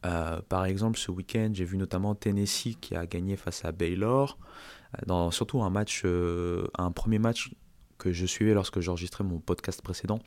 par 0.02 0.64
exemple, 0.64 0.98
ce 0.98 1.10
week-end, 1.10 1.50
j'ai 1.52 1.64
vu 1.64 1.76
notamment 1.76 2.14
Tennessee 2.14 2.76
qui 2.80 2.94
a 2.94 3.06
gagné 3.06 3.36
face 3.36 3.64
à 3.64 3.72
Baylor, 3.72 4.38
dans 5.06 5.30
surtout 5.30 5.62
un 5.62 5.70
match, 5.70 6.04
un 6.04 6.90
premier 6.92 7.18
match 7.18 7.50
que 7.98 8.12
je 8.12 8.24
suivais 8.24 8.54
lorsque 8.54 8.80
j'enregistrais 8.80 9.24
mon 9.24 9.40
podcast 9.40 9.82
précédent 9.82 10.20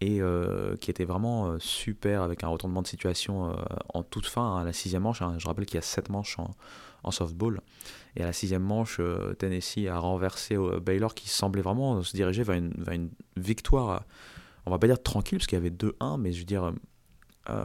et 0.00 0.20
euh, 0.20 0.76
qui 0.76 0.90
était 0.90 1.04
vraiment 1.04 1.46
euh, 1.46 1.58
super 1.60 2.22
avec 2.22 2.42
un 2.42 2.48
retournement 2.48 2.82
de 2.82 2.86
situation 2.86 3.50
euh, 3.50 3.54
en 3.92 4.02
toute 4.02 4.26
fin 4.26 4.42
hein, 4.42 4.62
à 4.62 4.64
la 4.64 4.72
sixième 4.72 5.02
manche. 5.02 5.22
Hein. 5.22 5.36
je 5.38 5.46
rappelle 5.46 5.66
qu'il 5.66 5.76
y 5.76 5.78
a 5.78 5.82
sept 5.82 6.08
manches 6.08 6.38
en, 6.38 6.50
softball. 7.10 7.60
Et 8.16 8.22
à 8.22 8.26
la 8.26 8.32
sixième 8.32 8.62
manche, 8.62 9.00
Tennessee 9.38 9.86
a 9.88 9.98
renversé 9.98 10.56
Baylor 10.80 11.14
qui 11.14 11.28
semblait 11.28 11.62
vraiment 11.62 12.02
se 12.02 12.14
diriger 12.14 12.42
vers 12.44 12.56
une, 12.56 13.10
victoire, 13.36 14.04
on 14.66 14.70
va 14.70 14.78
pas 14.78 14.86
dire 14.86 15.02
tranquille 15.02 15.38
parce 15.38 15.48
qu'il 15.48 15.58
y 15.58 15.60
avait 15.60 15.70
2-1, 15.70 16.20
mais 16.20 16.32
je 16.32 16.38
veux 16.38 16.44
dire, 16.44 16.72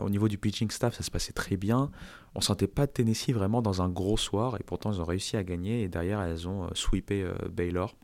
au 0.02 0.10
niveau 0.10 0.28
du 0.28 0.40
pitching 0.40 0.72
staff, 0.72 0.96
ça 0.96 1.04
se 1.04 1.12
passait 1.12 1.34
très 1.34 1.56
bien. 1.56 1.92
On 2.34 2.42
sentait 2.42 2.68
pas 2.68 2.88
Tennessee 2.88 3.30
vraiment 3.30 3.62
dans 3.62 3.84
un 3.84 3.90
gros 3.90 4.18
soir 4.18 4.58
et 4.60 4.64
pourtant 4.64 4.92
ils 4.92 5.00
ont 5.00 5.06
réussi 5.06 5.38
à 5.38 5.44
gagner 5.44 5.84
et 5.84 5.88
derrière 5.88 6.20
elles 6.22 6.48
ont 6.48 6.68
sweepé 6.74 7.30
Baylor 7.52 7.96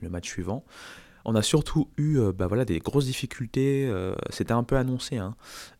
le 0.00 0.10
match 0.10 0.28
suivant. 0.28 0.64
On 1.24 1.34
a 1.34 1.42
surtout 1.42 1.90
eu 1.96 2.18
euh, 2.18 2.32
bah 2.32 2.46
voilà, 2.46 2.64
des 2.64 2.78
grosses 2.78 3.06
difficultés, 3.06 3.86
euh, 3.88 4.14
c'était 4.30 4.52
un 4.52 4.62
peu 4.62 4.76
annoncé, 4.76 5.16
hein, 5.16 5.36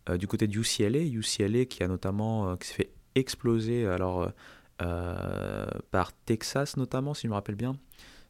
euh, 0.09 0.17
du 0.17 0.27
côté 0.27 0.47
de 0.47 0.59
UCLA, 0.59 1.01
UCLA 1.01 1.67
qui 1.67 1.83
a 1.83 1.89
notamment 1.89 2.57
qui 2.57 2.69
s'est 2.69 2.75
fait 2.75 2.93
exploser 3.15 3.87
alors, 3.87 4.31
par 4.79 6.13
Texas 6.27 6.77
notamment, 6.77 7.15
si 7.15 7.23
je 7.23 7.29
me 7.29 7.35
rappelle 7.35 7.57
bien. 7.57 7.77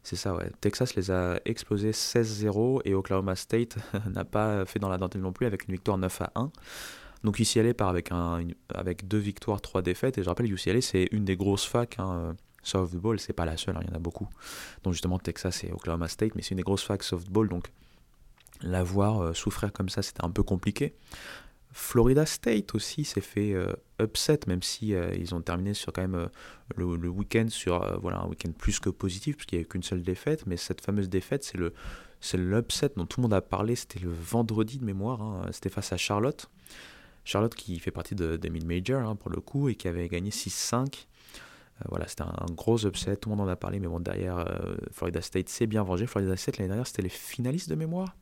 C'est 0.03 0.15
ça, 0.15 0.35
ouais. 0.35 0.51
Texas 0.61 0.95
les 0.95 1.09
a 1.09 1.39
explosés 1.45 1.89
16-0 1.89 2.81
et 2.85 2.93
Oklahoma 2.93 3.35
State 3.35 3.77
n'a 4.13 4.23
pas 4.23 4.63
fait 4.65 4.77
dans 4.77 4.87
la 4.87 4.99
dentelle 4.99 5.21
non 5.21 5.33
plus 5.33 5.47
avec 5.47 5.67
une 5.67 5.73
victoire 5.73 5.97
9 5.97 6.21
à 6.21 6.31
1. 6.35 6.51
Donc 7.23 7.39
UCLA 7.39 7.73
part 7.73 7.89
avec, 7.89 8.11
un, 8.11 8.41
avec 8.71 9.07
deux 9.07 9.17
victoires, 9.17 9.59
trois 9.61 9.81
défaites. 9.81 10.19
Et 10.19 10.23
je 10.23 10.29
rappelle, 10.29 10.51
UCLA, 10.51 10.79
c'est 10.81 11.07
une 11.11 11.25
des 11.25 11.35
grosses 11.35 11.65
facs 11.65 11.95
hein, 11.97 12.35
softball, 12.61 13.19
c'est 13.19 13.33
pas 13.33 13.45
la 13.45 13.57
seule, 13.57 13.77
hein, 13.77 13.81
il 13.83 13.89
y 13.89 13.91
en 13.91 13.95
a 13.95 13.99
beaucoup. 13.99 14.27
Donc 14.83 14.93
justement 14.93 15.17
Texas 15.17 15.63
et 15.63 15.71
Oklahoma 15.71 16.07
State, 16.07 16.35
mais 16.35 16.43
c'est 16.43 16.51
une 16.51 16.57
des 16.57 16.63
grosses 16.63 16.83
facs 16.83 17.01
softball, 17.01 17.49
donc 17.49 17.71
la 18.61 18.83
voir 18.83 19.21
euh, 19.21 19.33
souffrir 19.33 19.73
comme 19.73 19.89
ça, 19.89 20.03
c'était 20.03 20.23
un 20.23 20.29
peu 20.29 20.43
compliqué. 20.43 20.93
Florida 21.77 22.25
State 22.25 22.73
aussi 22.73 23.03
s'est 23.03 23.19
fait 23.19 23.53
euh, 23.53 23.73
upset, 24.01 24.39
même 24.47 24.63
si 24.63 24.93
euh, 24.93 25.13
ils 25.13 25.35
ont 25.35 25.41
terminé 25.41 25.73
sur 25.73 25.91
quand 25.91 26.01
même 26.01 26.29
le, 26.77 26.85
week-end 26.85 27.47
sur 27.49 27.99
voilà 27.99 28.19
un 28.19 28.27
week-end 28.27 28.51
plus 28.57 28.79
que 28.79 28.89
positif, 28.89 29.35
puisqu'il 29.35 29.55
n'y 29.55 29.59
a 29.59 29.63
eu 29.63 29.67
qu'une 29.67 29.83
seule 29.83 30.01
défaite. 30.01 30.45
Mais 30.47 30.55
cette 30.55 30.79
fameuse 30.79 31.09
défaite, 31.09 31.43
c'est 31.43 31.57
le 31.57 31.73
c'est 32.21 32.37
l'upset 32.37 32.91
dont 32.95 33.05
tout 33.05 33.19
le 33.19 33.23
monde 33.23 33.33
a 33.33 33.41
parlé. 33.41 33.75
C'était 33.75 33.99
le 33.99 34.09
vendredi 34.09 34.77
de 34.77 34.85
mémoire. 34.85 35.21
Hein, 35.21 35.47
c'était 35.51 35.69
face 35.69 35.91
à 35.91 35.97
Charlotte. 35.97 36.49
Charlotte 37.25 37.53
qui 37.53 37.77
fait 37.79 37.91
partie 37.91 38.15
de, 38.15 38.37
des 38.37 38.49
mid-major 38.49 39.01
hein, 39.01 39.15
pour 39.15 39.29
le 39.29 39.41
coup 39.41 39.67
et 39.67 39.75
qui 39.75 39.89
avait 39.89 40.07
gagné 40.07 40.29
6-5. 40.29 40.77
Euh, 41.81 41.85
voilà, 41.89 42.07
c'était 42.07 42.23
un 42.23 42.45
gros 42.51 42.85
upset, 42.85 43.17
tout 43.17 43.29
le 43.29 43.35
monde 43.35 43.47
en 43.47 43.51
a 43.51 43.55
parlé, 43.57 43.79
mais 43.79 43.87
bon, 43.87 43.99
derrière, 43.99 44.37
euh, 44.37 44.75
Florida 44.91 45.21
State 45.21 45.49
s'est 45.49 45.67
bien 45.67 45.83
vengé. 45.83 46.07
Florida 46.07 46.37
State, 46.37 46.57
l'année 46.57 46.69
dernière, 46.69 46.87
c'était 46.87 47.01
les 47.01 47.09
finalistes 47.09 47.69
de 47.69 47.75
mémoire. 47.75 48.15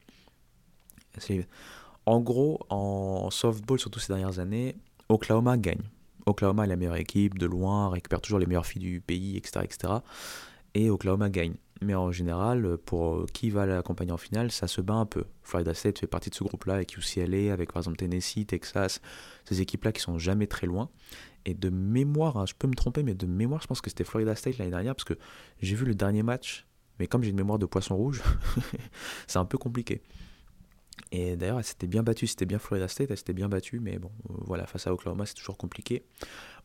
En 2.06 2.20
gros, 2.20 2.60
en 2.70 3.30
softball, 3.32 3.80
surtout 3.80 4.00
ces 4.00 4.14
dernières 4.14 4.40
années, 4.40 4.76
Oklahoma 5.10 5.58
gagne. 5.58 5.82
Oklahoma 6.26 6.66
est 6.66 6.68
la 6.68 6.76
meilleure 6.76 6.96
équipe, 6.96 7.38
de 7.38 7.46
loin, 7.46 7.90
récupère 7.90 8.22
toujours 8.22 8.40
les 8.40 8.46
meilleures 8.46 8.66
filles 8.66 8.82
du 8.82 9.02
pays, 9.02 9.38
etc. 9.38 9.94
et 10.74 10.90
Oklahoma 10.90 11.30
gagne. 11.30 11.56
Mais 11.82 11.96
en 11.96 12.12
général, 12.12 12.78
pour 12.86 13.26
qui 13.34 13.50
va 13.50 13.66
l'accompagner 13.66 14.14
en 14.14 14.18
finale, 14.18 14.52
ça 14.52 14.68
se 14.68 14.80
bat 14.80 14.94
un 14.94 15.06
peu. 15.06 15.26
Florida 15.42 15.74
State 15.74 16.00
fait 16.00 16.08
partie 16.08 16.30
de 16.30 16.36
ce 16.36 16.44
groupe-là 16.44 16.76
avec 16.76 16.96
UCLA, 16.96 17.52
avec 17.52 17.74
par 17.74 17.82
exemple 17.82 17.98
Tennessee, 17.98 18.46
Texas, 18.48 19.02
ces 19.44 19.62
équipes-là 19.62 19.92
qui 19.92 20.02
sont 20.02 20.18
jamais 20.18 20.48
très 20.48 20.66
loin. 20.66 20.90
Et 21.46 21.54
de 21.54 21.70
mémoire, 21.70 22.38
hein, 22.38 22.46
je 22.46 22.54
peux 22.58 22.68
me 22.68 22.74
tromper, 22.76 23.04
mais 23.04 23.16
de 23.16 23.26
mémoire, 23.26 23.62
je 23.62 23.68
pense 23.68 23.82
que 23.82 23.90
c'était 23.90 24.06
Florida 24.06 24.34
State 24.36 24.58
l'année 24.60 24.72
dernière, 24.72 24.96
parce 24.96 25.04
que 25.04 25.16
j'ai 25.62 25.76
vu 25.76 25.86
le 25.86 25.94
dernier 25.94 26.24
match, 26.24 26.66
mais 27.00 27.08
comme 27.08 27.22
j'ai 27.22 27.32
une 27.32 27.36
mémoire 27.36 27.60
de 27.60 27.66
poisson 27.66 27.98
rouge, 27.98 28.24
c'est 29.28 29.40
un 29.40 29.46
peu 29.46 29.58
compliqué. 29.58 30.02
Et 31.12 31.36
d'ailleurs, 31.36 31.60
elle 31.60 31.64
s'était 31.64 31.88
bien 31.88 32.02
battue, 32.02 32.28
c'était 32.28 32.46
bien 32.46 32.60
Florida 32.60 32.88
State, 32.88 33.12
elle 33.12 33.18
s'était 33.18 33.34
bien 33.34 33.50
battue, 33.50 33.80
mais 33.80 34.00
bon, 34.00 34.12
euh, 34.30 34.34
voilà, 34.46 34.66
face 34.66 34.88
à 34.88 34.94
Oklahoma, 34.94 35.26
c'est 35.26 35.36
toujours 35.36 35.58
compliqué. 35.58 36.04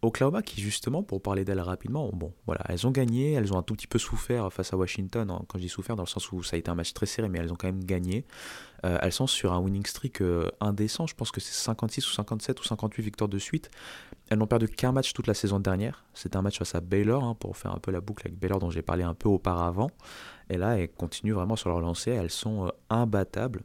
Oklahoma, 0.01 0.43
qui 0.43 0.61
justement, 0.61 1.03
pour 1.03 1.21
parler 1.21 1.45
d'elle 1.45 1.61
rapidement, 1.61 2.09
bon, 2.13 2.33
voilà, 2.47 2.63
elles 2.69 2.87
ont 2.87 2.91
gagné, 2.91 3.33
elles 3.33 3.53
ont 3.53 3.59
un 3.59 3.63
tout 3.63 3.75
petit 3.75 3.89
peu 3.89 3.99
souffert 3.99 4.51
face 4.53 4.73
à 4.73 4.77
Washington, 4.77 5.31
hein, 5.31 5.43
quand 5.49 5.59
je 5.59 5.65
dis 5.65 5.69
souffert, 5.69 5.97
dans 5.97 6.05
le 6.05 6.09
sens 6.09 6.31
où 6.33 6.43
ça 6.43 6.57
a 6.57 6.59
été 6.59 6.71
un 6.71 6.75
match 6.75 6.93
très 6.93 7.07
serré, 7.07 7.29
mais 7.29 7.41
elles 7.41 7.53
ont 7.53 7.57
quand 7.57 7.67
même 7.67 7.85
gagné. 7.85 8.25
Euh, 8.87 8.97
elles 9.03 9.13
sont 9.13 9.27
sur 9.27 9.53
un 9.53 9.59
winning 9.59 9.85
streak 9.85 10.23
euh, 10.23 10.49
indécent, 10.61 11.07
je 11.07 11.15
pense 11.15 11.33
que 11.33 11.41
c'est 11.41 11.53
56 11.53 12.09
ou 12.09 12.13
57 12.13 12.61
ou 12.61 12.65
58 12.65 13.03
victoires 13.03 13.29
de 13.29 13.39
suite. 13.39 13.71
Elles 14.31 14.39
n'ont 14.39 14.47
perdu 14.47 14.69
qu'un 14.69 14.93
match 14.93 15.13
toute 15.13 15.27
la 15.27 15.35
saison 15.35 15.59
dernière, 15.59 16.05
c'était 16.15 16.37
un 16.37 16.43
match 16.43 16.59
face 16.59 16.75
à 16.75 16.81
Baylor, 16.81 17.25
hein, 17.25 17.35
pour 17.35 17.57
faire 17.57 17.75
un 17.75 17.81
peu 17.81 17.91
la 17.91 18.01
boucle 18.01 18.27
avec 18.27 18.39
Baylor 18.39 18.61
dont 18.61 18.71
j'ai 18.71 18.83
parlé 18.83 19.03
un 19.03 19.15
peu 19.15 19.29
auparavant. 19.29 19.91
Et 20.49 20.57
là, 20.57 20.79
elles 20.79 20.89
continuent 20.89 21.35
vraiment 21.35 21.57
sur 21.57 21.69
leur 21.69 21.81
lancée, 21.81 22.13
elles 22.13 22.31
sont 22.31 22.73
imbattables. 22.89 23.63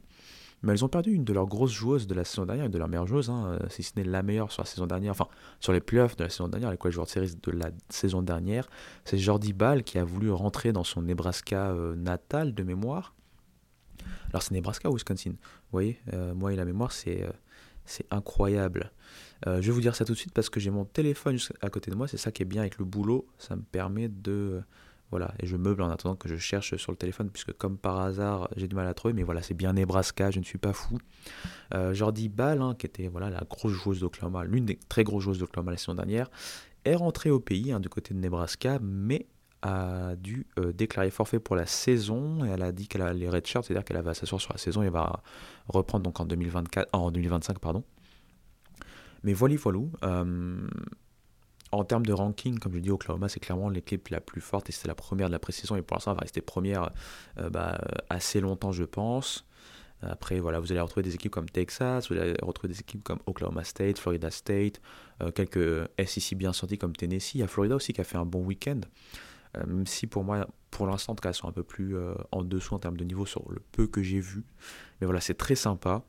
Mais 0.64 0.72
elles 0.72 0.84
ont 0.84 0.88
perdu 0.88 1.12
une 1.12 1.24
de 1.24 1.32
leurs 1.34 1.46
grosses 1.46 1.72
joueuses 1.72 2.06
de 2.06 2.14
la 2.14 2.24
saison 2.24 2.46
dernière, 2.46 2.64
une 2.64 2.72
de 2.72 2.78
leurs 2.78 2.88
meilleures 2.88 3.06
joueuses, 3.06 3.28
hein, 3.28 3.58
euh, 3.60 3.66
si 3.68 3.82
ce 3.82 3.92
n'est 3.96 4.04
la 4.04 4.22
meilleure 4.22 4.50
sur 4.50 4.62
la 4.62 4.66
saison 4.66 4.86
dernière, 4.86 5.10
enfin 5.10 5.28
sur 5.60 5.74
les 5.74 5.80
playoffs 5.80 6.16
de 6.16 6.24
la 6.24 6.30
saison 6.30 6.48
dernière, 6.48 6.70
les 6.70 6.78
quoi 6.78 6.90
joueurs 6.90 7.04
de 7.04 7.10
série 7.10 7.34
de 7.34 7.50
la 7.50 7.70
saison 7.90 8.22
dernière. 8.22 8.66
C'est 9.04 9.18
Jordi 9.18 9.52
Ball 9.52 9.84
qui 9.84 9.98
a 9.98 10.04
voulu 10.04 10.30
rentrer 10.30 10.72
dans 10.72 10.82
son 10.82 11.02
Nebraska 11.02 11.70
euh, 11.70 11.94
natal 11.96 12.54
de 12.54 12.62
mémoire. 12.62 13.14
Alors 14.30 14.42
c'est 14.42 14.54
Nebraska 14.54 14.90
ou 14.90 14.94
Wisconsin? 14.94 15.32
Vous 15.32 15.36
voyez, 15.70 16.00
euh, 16.14 16.34
moi 16.34 16.52
et 16.52 16.56
la 16.56 16.64
mémoire, 16.64 16.92
c'est 16.92 17.22
incroyable. 18.10 18.90
je 19.46 19.60
vais 19.60 19.70
vous 19.70 19.82
dire 19.82 19.94
ça 19.94 20.06
tout 20.06 20.14
de 20.14 20.18
suite 20.18 20.32
parce 20.32 20.48
que 20.48 20.60
j'ai 20.60 20.70
mon 20.70 20.86
téléphone 20.86 21.36
à 21.60 21.68
côté 21.68 21.90
de 21.90 21.96
moi, 21.96 22.08
c'est 22.08 22.16
ça 22.16 22.32
qui 22.32 22.42
est 22.42 22.46
bien 22.46 22.62
avec 22.62 22.78
le 22.78 22.86
boulot, 22.86 23.26
ça 23.38 23.54
me 23.54 23.62
permet 23.62 24.08
de 24.08 24.62
voilà, 25.10 25.32
et 25.40 25.46
je 25.46 25.56
meuble 25.56 25.82
en 25.82 25.90
attendant 25.90 26.16
que 26.16 26.28
je 26.28 26.36
cherche 26.36 26.76
sur 26.76 26.90
le 26.90 26.96
téléphone, 26.96 27.30
puisque 27.30 27.52
comme 27.52 27.78
par 27.78 28.00
hasard, 28.00 28.48
j'ai 28.56 28.66
du 28.66 28.74
mal 28.74 28.86
à 28.86 28.94
trouver, 28.94 29.14
mais 29.14 29.22
voilà, 29.22 29.42
c'est 29.42 29.54
bien 29.54 29.72
Nebraska, 29.72 30.30
je 30.30 30.40
ne 30.40 30.44
suis 30.44 30.58
pas 30.58 30.72
fou. 30.72 30.98
Euh, 31.72 31.94
Jordi 31.94 32.28
Ball, 32.28 32.60
hein, 32.60 32.74
qui 32.78 32.86
était 32.86 33.08
voilà, 33.08 33.30
la 33.30 33.42
grosse 33.48 33.72
joueuse 33.72 34.00
d'Oklahoma, 34.00 34.44
l'une 34.44 34.66
des 34.66 34.78
très 34.88 35.04
grosses 35.04 35.24
joueuses 35.24 35.38
d'Oklahoma 35.38 35.70
la 35.72 35.76
saison 35.76 35.94
dernière, 35.94 36.30
est 36.84 36.96
rentrée 36.96 37.30
au 37.30 37.40
pays 37.40 37.72
hein, 37.72 37.80
du 37.80 37.88
côté 37.88 38.12
de 38.14 38.18
Nebraska, 38.18 38.78
mais 38.82 39.26
a 39.62 40.14
dû 40.16 40.46
euh, 40.58 40.72
déclarer 40.72 41.10
forfait 41.10 41.40
pour 41.40 41.56
la 41.56 41.64
saison 41.64 42.44
et 42.44 42.48
elle 42.48 42.62
a 42.62 42.70
dit 42.70 42.86
qu'elle 42.86 43.00
a 43.00 43.14
les 43.14 43.30
red 43.30 43.46
shirts, 43.46 43.64
c'est-à-dire 43.64 43.84
qu'elle 43.84 44.00
va 44.02 44.12
s'asseoir 44.12 44.40
sur 44.40 44.52
la 44.52 44.58
saison 44.58 44.82
et 44.82 44.90
va 44.90 45.22
reprendre 45.68 46.04
donc 46.04 46.20
en 46.20 46.26
2024, 46.26 46.90
en 46.92 47.10
2025 47.10 47.58
pardon. 47.58 47.82
Mais 49.22 49.32
voilà, 49.32 49.56
voilà. 49.56 49.80
Euh, 50.02 50.68
en 51.74 51.84
termes 51.84 52.06
de 52.06 52.12
ranking, 52.12 52.58
comme 52.58 52.74
je 52.74 52.78
dis, 52.78 52.90
Oklahoma, 52.90 53.28
c'est 53.28 53.40
clairement 53.40 53.68
l'équipe 53.68 54.08
la 54.08 54.20
plus 54.20 54.40
forte 54.40 54.68
et 54.68 54.72
c'est 54.72 54.88
la 54.88 54.94
première 54.94 55.28
de 55.28 55.32
la 55.32 55.38
pré-saison 55.38 55.76
et 55.76 55.82
pour 55.82 55.96
l'instant, 55.96 56.12
elle 56.12 56.16
va 56.16 56.22
rester 56.22 56.40
première 56.40 56.90
euh, 57.38 57.50
bah, 57.50 57.80
assez 58.08 58.40
longtemps, 58.40 58.72
je 58.72 58.84
pense. 58.84 59.46
Après, 60.02 60.38
voilà, 60.38 60.60
vous 60.60 60.70
allez 60.70 60.80
retrouver 60.80 61.02
des 61.02 61.14
équipes 61.14 61.32
comme 61.32 61.48
Texas, 61.48 62.10
vous 62.10 62.18
allez 62.18 62.34
retrouver 62.42 62.72
des 62.74 62.80
équipes 62.80 63.02
comme 63.02 63.20
Oklahoma 63.24 63.64
State, 63.64 63.98
Florida 63.98 64.30
State, 64.30 64.82
euh, 65.22 65.30
quelques 65.30 65.88
SEC 66.04 66.36
bien 66.36 66.52
sortis 66.52 66.76
comme 66.76 66.94
Tennessee. 66.94 67.36
Il 67.36 67.40
y 67.40 67.42
a 67.42 67.46
Florida 67.46 67.74
aussi 67.74 67.94
qui 67.94 68.02
a 68.02 68.04
fait 68.04 68.18
un 68.18 68.26
bon 68.26 68.44
week-end, 68.44 68.80
euh, 69.56 69.64
même 69.66 69.86
si 69.86 70.06
pour 70.06 70.22
moi, 70.24 70.46
pour 70.70 70.86
l'instant, 70.86 71.12
en 71.12 71.14
tout 71.14 71.22
cas, 71.22 71.30
elles 71.30 71.34
sont 71.34 71.48
un 71.48 71.52
peu 71.52 71.62
plus 71.62 71.96
en 72.32 72.42
dessous 72.42 72.74
en 72.74 72.78
termes 72.78 72.98
de 72.98 73.04
niveau 73.04 73.24
sur 73.24 73.50
le 73.50 73.62
peu 73.72 73.86
que 73.86 74.02
j'ai 74.02 74.20
vu. 74.20 74.44
Mais 75.00 75.06
voilà, 75.06 75.20
c'est 75.20 75.38
très 75.38 75.54
sympa. 75.54 76.02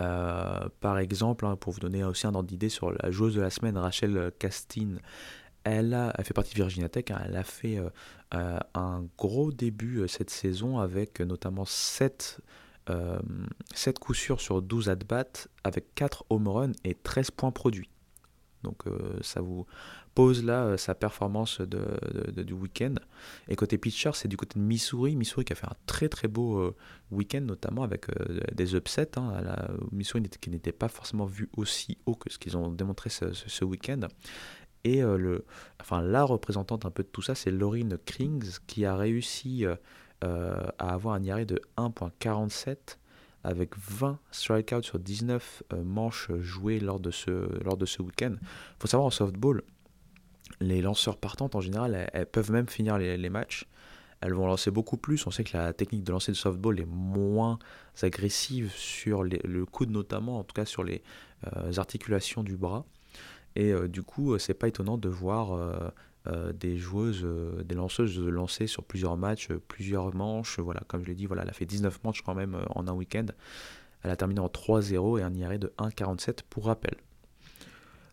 Euh, 0.00 0.68
par 0.80 0.98
exemple, 0.98 1.46
hein, 1.46 1.56
pour 1.56 1.72
vous 1.72 1.80
donner 1.80 2.04
aussi 2.04 2.26
un 2.26 2.34
ordre 2.34 2.48
d'idée 2.48 2.68
sur 2.68 2.92
la 2.92 3.10
joueuse 3.10 3.34
de 3.34 3.40
la 3.40 3.50
semaine, 3.50 3.76
Rachel 3.76 4.32
Castin, 4.38 4.96
elle, 5.64 5.94
a, 5.94 6.12
fait 6.22 6.34
partie 6.34 6.52
de 6.52 6.56
Virginia 6.56 6.88
Tech, 6.88 7.04
hein, 7.10 7.20
elle 7.26 7.36
a 7.36 7.44
fait 7.44 7.78
euh, 7.78 7.90
euh, 8.34 8.58
un 8.74 9.04
gros 9.18 9.52
début 9.52 10.06
cette 10.08 10.30
saison 10.30 10.78
avec 10.78 11.20
notamment 11.20 11.64
7, 11.64 12.40
7 13.74 13.98
coups 13.98 14.18
sûrs 14.18 14.40
sur 14.40 14.62
12 14.62 14.88
at-bats 14.88 15.48
avec 15.62 15.94
4 15.94 16.24
home 16.30 16.48
runs 16.48 16.72
et 16.84 16.94
13 16.94 17.30
points 17.30 17.52
produits. 17.52 17.90
Donc 18.62 18.82
ça 19.22 19.40
vous 19.40 19.66
pose 20.14 20.44
là 20.44 20.64
euh, 20.64 20.76
sa 20.76 20.94
performance 20.94 21.60
de, 21.60 22.42
du 22.42 22.52
week-end. 22.52 22.94
Et 23.48 23.56
côté 23.56 23.78
pitcher, 23.78 24.10
c'est 24.14 24.28
du 24.28 24.36
côté 24.36 24.58
de 24.58 24.64
Missouri. 24.64 25.16
Missouri 25.16 25.44
qui 25.44 25.52
a 25.52 25.56
fait 25.56 25.66
un 25.66 25.76
très 25.86 26.08
très 26.08 26.28
beau 26.28 26.58
euh, 26.58 26.76
week-end, 27.10 27.40
notamment 27.42 27.82
avec 27.82 28.08
euh, 28.08 28.40
des 28.52 28.74
upsets. 28.74 29.18
Hein, 29.18 29.40
la, 29.42 29.70
Missouri 29.92 30.22
qui 30.40 30.50
n'était 30.50 30.72
pas 30.72 30.88
forcément 30.88 31.26
vu 31.26 31.48
aussi 31.56 31.98
haut 32.06 32.14
que 32.14 32.30
ce 32.32 32.38
qu'ils 32.38 32.56
ont 32.56 32.70
démontré 32.70 33.10
ce, 33.10 33.64
week-end. 33.64 34.00
Et 34.82 35.02
le, 35.02 35.44
enfin, 35.78 36.00
la 36.00 36.24
représentante 36.24 36.86
un 36.86 36.90
peu 36.90 37.02
de 37.02 37.08
tout 37.08 37.20
ça, 37.20 37.34
c'est 37.34 37.50
Laurine 37.50 37.98
Krings 38.06 38.60
qui 38.66 38.86
a 38.86 38.96
réussi 38.96 39.66
à 40.22 40.64
avoir 40.78 41.16
un 41.16 41.22
IRA 41.22 41.44
de 41.44 41.60
1.47 41.76 42.96
avec 43.44 43.76
20 43.76 44.18
strikeouts 44.30 44.82
sur 44.82 44.98
19 44.98 45.64
manches 45.84 46.30
jouées 46.38 46.80
lors 46.80 46.98
de 46.98 47.10
ce, 47.10 47.30
lors 47.62 47.76
de 47.76 47.84
ce 47.84 48.00
week-end. 48.00 48.36
Il 48.40 48.76
faut 48.78 48.88
savoir 48.88 49.08
en 49.08 49.10
softball, 49.10 49.62
les 50.60 50.82
lanceurs 50.82 51.16
partantes, 51.16 51.54
en 51.54 51.60
général, 51.60 52.08
elles, 52.12 52.26
peuvent 52.26 52.50
même 52.50 52.68
finir 52.68 52.98
les, 52.98 53.30
matchs. 53.30 53.66
Elles 54.20 54.34
vont 54.34 54.46
lancer 54.46 54.70
beaucoup 54.70 54.96
plus. 54.96 55.26
On 55.26 55.30
sait 55.30 55.44
que 55.44 55.56
la 55.56 55.72
technique 55.72 56.04
de 56.04 56.12
lancer 56.12 56.32
de 56.32 56.36
softball 56.36 56.78
est 56.80 56.88
moins 56.88 57.58
agressive 58.02 58.70
sur 58.74 59.22
le 59.22 59.64
coude, 59.64 59.90
notamment, 59.90 60.38
en 60.38 60.44
tout 60.44 60.54
cas 60.54 60.64
sur 60.64 60.84
les 60.84 61.02
euh, 61.46 61.72
articulations 61.76 62.42
du 62.42 62.56
bras. 62.56 62.84
Et 63.56 63.72
euh, 63.72 63.88
du 63.88 64.02
coup, 64.02 64.38
c'est 64.38 64.54
pas 64.54 64.68
étonnant 64.68 64.98
de 64.98 65.08
voir 65.08 65.52
euh, 66.26 66.52
des 66.52 66.76
joueuses, 66.76 67.26
des 67.64 67.74
lanceuses 67.74 68.18
lancer 68.18 68.66
sur 68.66 68.84
plusieurs 68.84 69.16
matchs, 69.16 69.48
plusieurs 69.68 70.14
manches. 70.14 70.58
Voilà, 70.58 70.82
comme 70.86 71.02
je 71.02 71.08
l'ai 71.08 71.14
dit, 71.14 71.26
voilà, 71.26 71.42
elle 71.42 71.50
a 71.50 71.54
fait 71.54 71.66
19 71.66 72.00
manches 72.04 72.22
quand 72.22 72.34
même 72.34 72.58
en 72.70 72.86
un 72.88 72.92
week-end. 72.92 73.26
Elle 74.02 74.10
a 74.10 74.16
terminé 74.16 74.40
en 74.40 74.48
3-0 74.48 75.18
et 75.18 75.22
un 75.22 75.34
IRA 75.34 75.58
de 75.58 75.72
1,47 75.78 76.40
pour 76.48 76.66
rappel. 76.66 76.94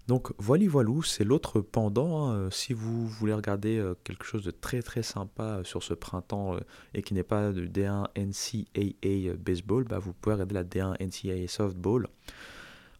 Donc 0.07 0.31
voilà, 0.37 0.67
voilou, 0.69 1.03
c'est 1.03 1.25
l'autre 1.25 1.59
pendant. 1.59 2.27
Hein. 2.27 2.35
Euh, 2.35 2.49
si 2.49 2.71
vous 2.71 3.07
voulez 3.07 3.33
regarder 3.33 3.77
euh, 3.77 3.93
quelque 4.05 4.23
chose 4.23 4.43
de 4.43 4.51
très 4.51 4.81
très 4.81 5.03
sympa 5.03 5.43
euh, 5.43 5.63
sur 5.65 5.83
ce 5.83 5.93
printemps 5.93 6.57
et 6.93 7.01
qui 7.01 7.13
n'est 7.13 7.23
pas 7.23 7.51
de 7.51 7.65
D1 7.67 8.07
NCAA 8.15 9.35
baseball, 9.35 9.83
bah, 9.83 9.99
vous 9.99 10.13
pouvez 10.13 10.35
regarder 10.35 10.55
la 10.55 10.63
D1 10.63 10.95
NCAA 11.01 11.47
softball. 11.49 12.07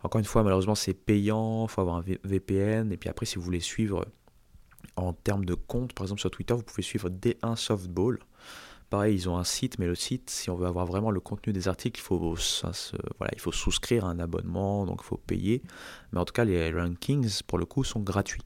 Encore 0.03 0.19
une 0.19 0.25
fois, 0.25 0.43
malheureusement, 0.43 0.75
c'est 0.75 0.93
payant, 0.93 1.65
il 1.65 1.69
faut 1.69 1.81
avoir 1.81 1.95
un 1.95 2.03
VPN. 2.23 2.91
Et 2.91 2.97
puis 2.97 3.09
après, 3.09 3.25
si 3.25 3.35
vous 3.35 3.41
voulez 3.41 3.61
suivre 3.61 4.05
en 4.97 5.13
termes 5.13 5.45
de 5.45 5.53
compte, 5.53 5.93
par 5.93 6.03
exemple 6.03 6.19
sur 6.19 6.29
Twitter, 6.29 6.53
vous 6.53 6.63
pouvez 6.63 6.83
suivre 6.83 7.09
D1 7.09 7.55
softball. 7.55 8.19
Pareil, 8.89 9.15
ils 9.15 9.29
ont 9.29 9.37
un 9.37 9.43
site, 9.43 9.79
mais 9.79 9.85
le 9.85 9.95
site, 9.95 10.29
si 10.29 10.49
on 10.49 10.55
veut 10.55 10.65
avoir 10.65 10.85
vraiment 10.85 11.11
le 11.11 11.19
contenu 11.19 11.51
des 11.51 11.67
articles, 11.67 11.99
il 11.99 12.03
faut, 12.03 13.51
souscrire 13.51 14.05
à 14.05 14.09
un 14.09 14.19
abonnement, 14.19 14.85
donc 14.85 15.01
il 15.03 15.05
faut 15.05 15.17
payer. 15.17 15.61
Mais 16.11 16.19
en 16.19 16.25
tout 16.25 16.33
cas, 16.33 16.45
les 16.45 16.71
rankings, 16.71 17.41
pour 17.45 17.57
le 17.57 17.65
coup, 17.65 17.83
sont 17.83 17.99
gratuits. 17.99 18.41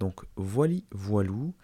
Donc, 0.00 0.22
voilà, 0.34 0.74
voilou. 0.90 1.54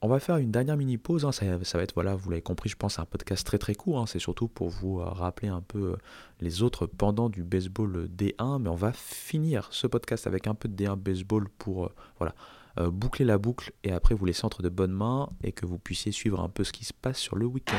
On 0.00 0.06
va 0.06 0.20
faire 0.20 0.36
une 0.36 0.52
dernière 0.52 0.76
mini 0.76 0.96
pause. 0.96 1.24
Hein. 1.24 1.32
Ça, 1.32 1.44
va 1.46 1.82
être, 1.82 1.94
voilà, 1.94 2.14
vous 2.14 2.30
l'avez 2.30 2.42
compris, 2.42 2.68
je 2.68 2.76
pense, 2.76 3.00
un 3.00 3.04
podcast 3.04 3.44
très 3.44 3.58
très 3.58 3.74
court. 3.74 3.98
Hein. 3.98 4.06
C'est 4.06 4.20
surtout 4.20 4.46
pour 4.46 4.68
vous 4.68 5.00
euh, 5.00 5.04
rappeler 5.04 5.48
un 5.48 5.60
peu 5.60 5.92
euh, 5.92 5.96
les 6.40 6.62
autres 6.62 6.86
pendant 6.86 7.28
du 7.28 7.42
baseball 7.42 8.08
D1. 8.08 8.60
Mais 8.62 8.68
on 8.68 8.76
va 8.76 8.92
finir 8.92 9.68
ce 9.72 9.88
podcast 9.88 10.28
avec 10.28 10.46
un 10.46 10.54
peu 10.54 10.68
de 10.68 10.84
D1 10.84 10.94
baseball 10.96 11.48
pour 11.58 11.86
euh, 11.86 11.94
voilà, 12.18 12.34
euh, 12.78 12.90
boucler 12.90 13.24
la 13.24 13.38
boucle 13.38 13.72
et 13.82 13.92
après 13.92 14.14
vous 14.14 14.24
laisser 14.24 14.44
entre 14.44 14.62
de 14.62 14.68
bonnes 14.68 14.92
mains 14.92 15.30
et 15.42 15.52
que 15.52 15.66
vous 15.66 15.78
puissiez 15.78 16.12
suivre 16.12 16.40
un 16.40 16.48
peu 16.48 16.62
ce 16.62 16.72
qui 16.72 16.84
se 16.84 16.92
passe 16.92 17.18
sur 17.18 17.34
le 17.34 17.46
week-end. 17.46 17.74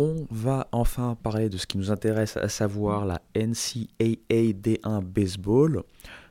On 0.00 0.26
va 0.30 0.68
enfin 0.70 1.16
parler 1.20 1.48
de 1.48 1.56
ce 1.56 1.66
qui 1.66 1.76
nous 1.76 1.90
intéresse, 1.90 2.36
à 2.36 2.48
savoir 2.48 3.04
la 3.04 3.20
NCAA 3.34 4.52
D1 4.52 5.02
Baseball. 5.02 5.82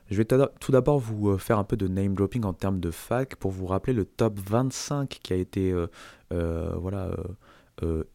Je 0.09 0.15
vais 0.15 0.25
tout 0.25 0.71
d'abord 0.71 0.99
vous 0.99 1.29
euh, 1.29 1.37
faire 1.37 1.59
un 1.59 1.63
peu 1.63 1.75
de 1.75 1.87
name 1.87 2.15
dropping 2.15 2.45
en 2.45 2.53
termes 2.53 2.79
de 2.79 2.91
fac 2.91 3.35
pour 3.35 3.51
vous 3.51 3.65
rappeler 3.65 3.93
le 3.93 4.05
top 4.05 4.39
25 4.39 5.09
qui 5.09 5.33
a 5.33 5.35
été 5.35 5.71
euh, 5.71 5.87
euh, 6.31 6.73
voilà, 6.77 7.11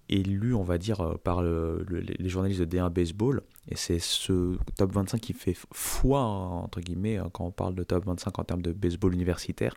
élu, 0.09 0.55
on 0.55 0.63
va 0.63 0.77
dire, 0.79 1.01
euh, 1.01 1.15
par 1.23 1.43
les 1.43 2.29
journalistes 2.29 2.61
de 2.61 2.65
D1 2.65 2.91
Baseball. 2.91 3.43
Et 3.69 3.77
c'est 3.77 4.01
ce 4.01 4.57
top 4.77 4.93
25 4.93 5.21
qui 5.21 5.33
fait 5.33 5.57
foi, 5.73 6.21
entre 6.21 6.81
guillemets, 6.81 7.19
hein, 7.19 7.31
quand 7.33 7.45
on 7.45 7.51
parle 7.53 7.77
de 7.77 7.85
top 7.85 8.07
25 8.07 8.39
en 8.41 8.45
termes 8.45 8.63
de 8.63 8.73
baseball 8.73 9.15
universitaire. 9.15 9.75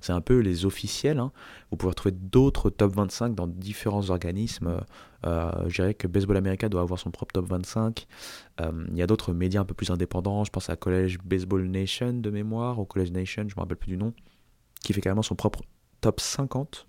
C'est 0.00 0.12
un 0.12 0.20
peu 0.20 0.38
les 0.40 0.66
officiels. 0.66 1.20
Hein. 1.20 1.30
Vous 1.70 1.76
pouvez 1.76 1.90
retrouver 1.90 2.16
d'autres 2.20 2.68
top 2.68 2.92
25 2.94 3.36
dans 3.36 3.46
différents 3.46 4.10
organismes. 4.10 4.80
Euh, 5.24 5.52
je 5.68 5.74
dirais 5.74 5.94
que 5.94 6.08
Baseball 6.08 6.36
America 6.36 6.68
doit 6.68 6.80
avoir 6.80 6.98
son 6.98 7.12
propre 7.12 7.32
top 7.32 7.46
25. 7.46 8.06
il 8.60 8.96
y 8.96 9.02
a 9.02 9.06
d'autres 9.06 9.32
médias 9.32 9.60
un 9.60 9.64
peu 9.64 9.74
plus 9.74 9.90
indépendants. 9.92 10.42
Je 10.42 10.50
pense 10.50 10.68
à 10.68 10.74
College 10.74 11.18
Baseball 11.24 11.62
Nation 11.64 12.12
de 12.14 12.30
mémoire, 12.30 12.80
au 12.80 12.86
College 12.86 13.12
Nation, 13.12 13.42
je 13.42 13.54
ne 13.54 13.56
me 13.56 13.60
rappelle 13.60 13.76
plus 13.76 13.90
du 13.90 13.96
nom, 13.96 14.12
qui 14.82 14.92
fait 14.92 15.00
carrément 15.00 15.22
son 15.22 15.36
propre 15.36 15.60
top 16.00 16.20
50. 16.20 16.87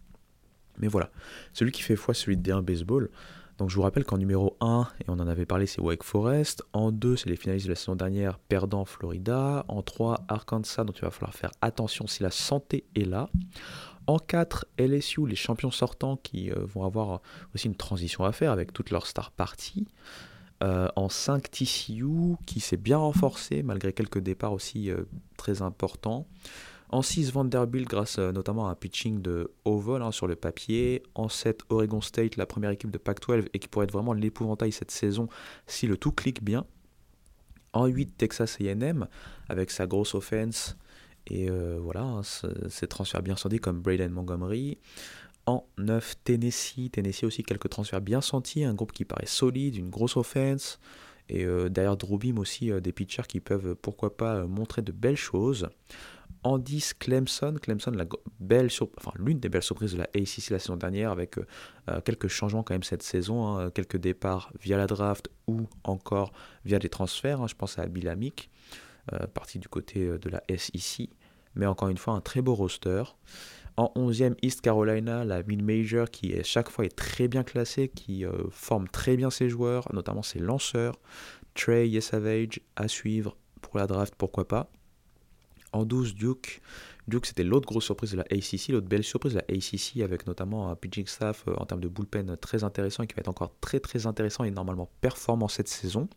Mais 0.80 0.88
voilà, 0.88 1.10
celui 1.54 1.72
qui 1.72 1.82
fait 1.82 1.96
foi, 1.96 2.14
celui 2.14 2.38
de 2.38 2.52
D1 2.52 2.62
Baseball. 2.62 3.10
Donc 3.58 3.70
je 3.70 3.76
vous 3.76 3.82
rappelle 3.82 4.06
qu'en 4.06 4.18
numéro 4.18 4.56
1, 4.62 4.88
et 5.02 5.06
on 5.10 5.20
en 5.20 5.28
avait 5.28 5.46
parlé, 5.46 5.66
c'est 5.66 5.82
Wake 5.82 6.04
Forest. 6.04 6.64
En 6.72 6.94
2, 6.94 7.18
c'est 7.18 7.30
les 7.30 7.36
finalistes 7.36 7.66
de 7.66 7.72
la 7.72 7.76
saison 7.76 7.96
dernière, 7.96 8.40
perdant 8.40 8.86
Florida. 8.86 9.66
En 9.68 9.82
3, 9.82 10.24
Arkansas, 10.30 10.86
dont 10.86 10.94
il 10.94 11.02
va 11.02 11.12
falloir 11.12 11.34
faire 11.34 11.52
attention 11.62 12.08
si 12.08 12.24
la 12.24 12.32
santé 12.32 12.86
est 12.96 13.04
là. 13.04 13.30
En 14.08 14.18
4, 14.18 14.66
LSU, 14.80 15.28
les 15.28 15.36
champions 15.36 15.72
sortants 15.72 16.16
qui 16.16 16.52
euh, 16.52 16.56
vont 16.66 16.86
avoir 16.86 17.22
aussi 17.54 17.68
une 17.68 17.76
transition 17.76 18.24
à 18.24 18.32
faire 18.32 18.52
avec 18.52 18.72
toutes 18.72 18.92
leurs 18.92 19.06
star 19.08 19.30
parties. 19.32 19.88
Euh, 20.64 20.90
en 20.96 21.10
5, 21.10 21.52
TCU, 21.52 22.36
qui 22.46 22.60
s'est 22.60 22.78
bien 22.78 22.98
renforcé 22.98 23.62
malgré 23.64 23.94
quelques 23.94 24.20
départs 24.20 24.52
aussi 24.52 24.90
euh, 24.90 25.04
très 25.38 25.62
importants. 25.62 26.28
En 26.92 27.04
6, 27.04 27.32
Vanderbilt 27.32 27.88
grâce 27.88 28.18
euh, 28.18 28.32
notamment 28.32 28.68
à 28.68 28.72
un 28.72 28.76
pitching 28.76 29.22
de 29.22 29.52
haut 29.64 29.78
vol 29.78 30.02
hein, 30.02 30.12
sur 30.12 30.26
le 30.26 30.36
papier. 30.36 31.04
En 31.14 31.30
7, 31.30 31.62
Oregon 31.70 32.02
State, 32.02 32.36
la 32.36 32.48
première 32.48 32.72
équipe 32.72 32.90
de 32.90 32.98
Pac-12 32.98 33.48
et 33.54 33.60
qui 33.60 33.68
pourrait 33.68 33.84
être 33.86 33.94
vraiment 33.94 34.14
l'épouvantail 34.14 34.72
cette 34.72 34.90
saison 34.90 35.30
si 35.68 35.86
le 35.86 35.98
tout 35.98 36.12
clique 36.12 36.44
bien. 36.44 36.66
En 37.74 37.86
8, 37.86 38.18
Texas 38.18 38.58
AM 38.60 39.08
avec 39.50 39.70
sa 39.70 39.86
grosse 39.86 40.16
offense 40.16 40.78
et 41.28 41.48
euh, 41.48 41.78
voilà, 41.80 42.02
hein, 42.02 42.22
ses 42.24 42.88
transferts 42.88 43.22
bien 43.22 43.36
sentis 43.36 43.60
comme 43.60 43.82
Braden 43.82 44.12
Montgomery. 44.12 44.80
En 45.46 45.68
9, 45.78 46.16
Tennessee. 46.24 46.90
Tennessee 46.92 47.24
aussi 47.24 47.44
quelques 47.44 47.70
transferts 47.70 48.02
bien 48.02 48.22
sentis, 48.22 48.64
un 48.64 48.74
groupe 48.74 48.94
qui 48.94 49.06
paraît 49.06 49.28
solide, 49.28 49.76
une 49.76 49.92
grosse 49.92 50.18
offense. 50.18 50.80
Et 51.32 51.46
euh, 51.46 51.70
derrière 51.70 51.98
Drew 51.98 52.18
aussi 52.38 52.72
des 52.82 52.92
pitchers 52.92 53.28
qui 53.28 53.40
peuvent 53.40 53.76
pourquoi 53.76 54.18
pas 54.18 54.48
montrer 54.48 54.82
de 54.82 54.92
belles 54.92 55.16
choses. 55.16 55.70
En 56.44 56.58
10, 56.58 56.94
Clemson. 56.94 57.56
Clemson, 57.62 57.92
l'une 59.16 59.40
des 59.40 59.50
belles 59.50 59.62
surprises 59.62 59.94
de 59.94 59.98
la 59.98 60.08
ACC 60.16 60.50
la 60.52 60.60
saison 60.60 60.78
dernière, 60.78 61.12
avec 61.12 61.38
euh, 61.38 61.46
euh, 61.90 62.00
quelques 62.02 62.30
changements 62.30 62.64
quand 62.64 62.74
même 62.74 62.84
cette 62.84 63.04
saison, 63.04 63.58
hein, 63.58 63.72
quelques 63.72 63.98
départs 63.98 64.52
via 64.62 64.78
la 64.78 64.88
draft 64.88 65.30
ou 65.48 65.68
encore 65.84 66.32
via 66.64 66.80
des 66.80 66.88
transferts. 66.88 67.42
Hein. 67.42 67.48
je 67.48 67.56
pense 67.56 67.78
à 67.78 67.86
Bill 67.88 68.08
Amick, 68.08 68.50
euh, 69.12 69.28
parti 69.28 69.60
du 69.60 69.68
côté 69.68 70.18
de 70.18 70.30
la 70.30 70.42
SEC. 70.56 71.10
Mais 71.56 71.66
encore 71.66 71.90
une 71.90 71.98
fois, 71.98 72.14
un 72.14 72.22
très 72.22 72.42
beau 72.42 72.56
roster. 72.56 73.04
En 73.76 73.92
11e, 73.96 74.36
East 74.42 74.62
Carolina, 74.62 75.26
la 75.26 75.44
mid-major 75.44 76.10
qui 76.10 76.32
est, 76.32 76.44
chaque 76.44 76.70
fois 76.70 76.86
est 76.86 76.96
très 76.96 77.28
bien 77.28 77.44
classée, 77.44 77.90
qui 77.90 78.26
forme 78.52 78.88
très 78.90 79.16
bien 79.16 79.30
ses 79.30 79.50
joueurs, 79.50 79.88
notamment 79.94 80.22
ses 80.22 80.40
lanceurs. 80.40 81.00
Trey 81.54 81.90
Yesavage 81.90 82.60
à 82.76 82.88
suivre 82.88 83.38
pour 83.62 83.78
la 83.78 83.88
draft, 83.88 84.14
pourquoi 84.18 84.48
pas. 84.48 84.70
En 85.72 85.86
12, 85.86 86.16
Duke. 86.16 86.62
Duke, 87.08 87.26
c'était 87.26 87.44
l'autre 87.44 87.68
grosse 87.68 87.86
surprise 87.86 88.12
de 88.12 88.18
la 88.18 88.24
ACC, 88.24 88.70
l'autre 88.70 88.88
belle 88.88 89.04
surprise 89.04 89.34
de 89.34 89.40
la 89.40 89.46
ACC, 89.50 90.02
avec 90.04 90.28
notamment 90.28 90.70
un 90.70 90.76
pitching 90.76 91.08
staff 91.08 91.44
euh, 91.48 91.56
en 91.58 91.66
termes 91.66 91.82
de 91.82 91.88
bullpen 91.88 92.38
très 92.38 92.64
intéressant 92.64 93.04
et 93.04 93.08
qui 93.08 93.16
va 93.16 93.22
être 93.22 93.30
encore 93.30 93.54
très 93.62 93.80
très 93.80 94.06
intéressant 94.06 94.44
et 94.44 94.52
normalement 94.52 94.90
performant 95.02 95.48
cette 95.48 95.68
saison. 95.68 96.08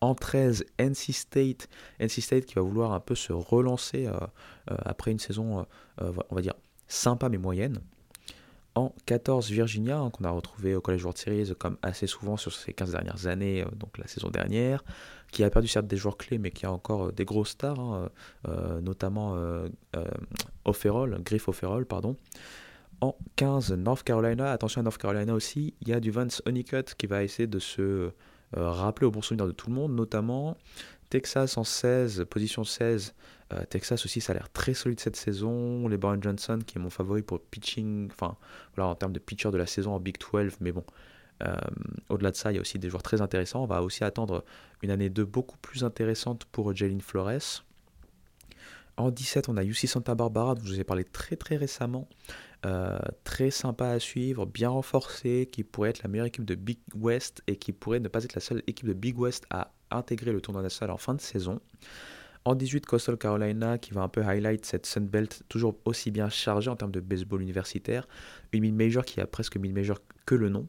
En 0.00 0.14
13, 0.14 0.64
NC 0.78 1.12
State. 1.12 1.68
NC 1.98 2.20
State 2.20 2.46
qui 2.46 2.54
va 2.54 2.62
vouloir 2.62 2.92
un 2.92 3.00
peu 3.00 3.14
se 3.14 3.32
relancer 3.32 4.06
euh, 4.06 4.12
euh, 4.70 4.76
après 4.84 5.10
une 5.10 5.18
saison, 5.18 5.66
on 5.98 6.34
va 6.34 6.40
dire, 6.40 6.54
sympa 6.86 7.28
mais 7.28 7.38
moyenne. 7.38 7.80
En 8.76 8.94
14, 9.06 9.50
Virginia, 9.50 9.98
hein, 9.98 10.10
qu'on 10.10 10.24
a 10.24 10.30
retrouvé 10.30 10.74
au 10.74 10.80
College 10.80 11.02
World 11.02 11.18
Series 11.18 11.54
comme 11.58 11.76
assez 11.82 12.06
souvent 12.06 12.36
sur 12.36 12.52
ces 12.52 12.72
15 12.72 12.92
dernières 12.92 13.26
années, 13.26 13.64
donc 13.76 13.98
la 13.98 14.06
saison 14.06 14.30
dernière 14.30 14.84
qui 15.30 15.44
a 15.44 15.50
perdu 15.50 15.68
certes 15.68 15.86
des 15.86 15.96
joueurs 15.96 16.16
clés, 16.16 16.38
mais 16.38 16.50
qui 16.50 16.66
a 16.66 16.72
encore 16.72 17.06
euh, 17.06 17.12
des 17.12 17.24
gros 17.24 17.44
stars, 17.44 17.78
hein, 17.78 18.10
euh, 18.48 18.80
notamment 18.80 19.34
euh, 19.36 19.68
Offerol, 20.64 21.20
Griff 21.22 21.48
Offerol, 21.48 21.86
pardon. 21.86 22.16
En 23.00 23.16
15, 23.36 23.72
North 23.72 24.02
Carolina, 24.02 24.52
attention 24.52 24.80
à 24.80 24.84
North 24.84 24.98
Carolina 24.98 25.32
aussi, 25.32 25.74
il 25.80 25.88
y 25.88 25.92
a 25.94 26.00
du 26.00 26.10
Vance 26.10 26.42
Honeycutt 26.44 26.94
qui 26.94 27.06
va 27.06 27.22
essayer 27.22 27.46
de 27.46 27.58
se 27.58 28.10
rappeler 28.52 29.06
au 29.06 29.10
bon 29.10 29.22
souvenir 29.22 29.46
de 29.46 29.52
tout 29.52 29.70
le 29.70 29.76
monde, 29.76 29.94
notamment 29.94 30.56
Texas 31.08 31.56
en 31.56 31.64
16, 31.64 32.26
position 32.28 32.62
16. 32.64 33.14
Texas 33.70 34.04
aussi, 34.04 34.20
ça 34.20 34.32
a 34.32 34.34
l'air 34.34 34.50
très 34.52 34.74
solide 34.74 35.00
cette 35.00 35.16
saison. 35.16 35.88
Les 35.88 35.98
Johnson, 36.20 36.58
qui 36.64 36.76
est 36.76 36.80
mon 36.80 36.90
favori 36.90 37.22
pour 37.22 37.40
pitching, 37.40 38.10
enfin, 38.10 38.36
voilà, 38.76 38.90
en 38.90 38.94
termes 38.94 39.12
de 39.12 39.18
pitcher 39.18 39.50
de 39.50 39.56
la 39.56 39.66
saison 39.66 39.94
en 39.94 40.00
Big 40.00 40.16
12, 40.18 40.58
mais 40.60 40.72
bon, 40.72 40.84
euh, 41.42 41.54
au-delà 42.08 42.30
de 42.30 42.36
ça, 42.36 42.52
il 42.52 42.56
y 42.56 42.58
a 42.58 42.60
aussi 42.60 42.78
des 42.78 42.88
joueurs 42.88 43.02
très 43.02 43.20
intéressants. 43.20 43.62
On 43.62 43.66
va 43.66 43.82
aussi 43.82 44.04
attendre 44.04 44.44
une 44.82 44.90
année 44.90 45.10
2 45.10 45.24
beaucoup 45.24 45.56
plus 45.58 45.84
intéressante 45.84 46.44
pour 46.46 46.74
Jalen 46.74 47.00
Flores. 47.00 47.64
En 48.96 49.10
17, 49.10 49.48
on 49.48 49.56
a 49.56 49.64
UC 49.64 49.86
Santa 49.86 50.14
Barbara, 50.14 50.54
dont 50.54 50.62
je 50.64 50.72
vous 50.72 50.80
ai 50.80 50.84
parlé 50.84 51.04
très 51.04 51.36
très 51.36 51.56
récemment. 51.56 52.08
Euh, 52.66 52.98
très 53.24 53.50
sympa 53.50 53.86
à 53.86 53.98
suivre, 53.98 54.44
bien 54.44 54.68
renforcé, 54.68 55.48
qui 55.50 55.64
pourrait 55.64 55.90
être 55.90 56.02
la 56.02 56.10
meilleure 56.10 56.26
équipe 56.26 56.44
de 56.44 56.54
Big 56.54 56.78
West 56.94 57.42
et 57.46 57.56
qui 57.56 57.72
pourrait 57.72 58.00
ne 58.00 58.08
pas 58.08 58.22
être 58.24 58.34
la 58.34 58.42
seule 58.42 58.62
équipe 58.66 58.86
de 58.86 58.92
Big 58.92 59.18
West 59.18 59.46
à 59.48 59.72
intégrer 59.90 60.32
le 60.32 60.42
tournoi 60.42 60.62
national 60.62 60.90
en 60.90 60.98
fin 60.98 61.14
de 61.14 61.20
saison. 61.20 61.60
En 62.44 62.54
18, 62.54 62.86
Coastal 62.86 63.16
Carolina 63.16 63.78
qui 63.78 63.92
va 63.92 64.02
un 64.02 64.08
peu 64.08 64.22
highlight 64.22 64.64
cette 64.64 64.86
Sunbelt 64.86 65.42
toujours 65.48 65.78
aussi 65.84 66.10
bien 66.10 66.28
chargée 66.28 66.70
en 66.70 66.76
termes 66.76 66.90
de 66.90 67.00
baseball 67.00 67.42
universitaire. 67.42 68.08
Une 68.52 68.62
mid-major 68.62 69.04
qui 69.04 69.20
a 69.20 69.26
presque 69.26 69.56
mid-major 69.56 69.98
que 70.26 70.34
le 70.34 70.48
nom. 70.48 70.66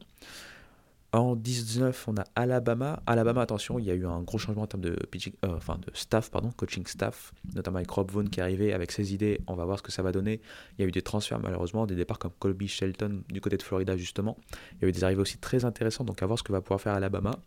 En 1.14 1.36
19, 1.36 2.08
on 2.08 2.16
a 2.16 2.24
Alabama. 2.36 3.04
Alabama, 3.06 3.42
attention, 3.42 3.78
il 3.78 3.84
y 3.84 3.92
a 3.92 3.94
eu 3.94 4.06
un 4.06 4.22
gros 4.22 4.38
changement 4.38 4.62
en 4.62 4.68
termes 4.68 4.84
de, 4.84 4.92
euh, 4.92 5.56
enfin 5.58 5.78
de 5.78 5.92
staff, 5.94 6.32
pardon, 6.32 6.52
coaching 6.56 6.88
staff, 6.88 7.34
notamment 7.54 7.78
avec 7.78 7.92
Rob 7.92 8.10
Vaughn 8.10 8.30
qui 8.30 8.40
est 8.40 8.44
arrivé 8.44 8.72
avec 8.72 8.94
ses 8.94 9.14
idées. 9.14 9.42
On 9.48 9.56
va 9.56 9.66
voir 9.66 9.80
ce 9.80 9.84
que 9.84 9.92
ça 9.92 10.04
va 10.04 10.14
donner. 10.14 10.40
Il 10.78 10.84
y 10.84 10.86
a 10.86 10.88
eu 10.88 10.92
des 10.92 11.02
transferts, 11.02 11.40
malheureusement, 11.40 11.86
des 11.86 11.96
départs 11.96 12.18
comme 12.18 12.32
Colby 12.40 12.70
Shelton 12.70 13.24
du 13.28 13.42
côté 13.42 13.58
de 13.58 13.64
Florida, 13.64 13.98
justement. 13.98 14.38
Il 14.76 14.84
y 14.84 14.86
a 14.86 14.88
eu 14.88 14.94
des 14.94 15.04
arrivées 15.04 15.22
aussi 15.22 15.38
très 15.38 15.66
intéressantes, 15.66 16.08
donc 16.08 16.24
à 16.24 16.26
voir 16.26 16.40
ce 16.40 16.44
que 16.44 16.54
va 16.54 16.62
pouvoir 16.62 16.80
faire 16.80 16.94
Alabama. 16.94 17.38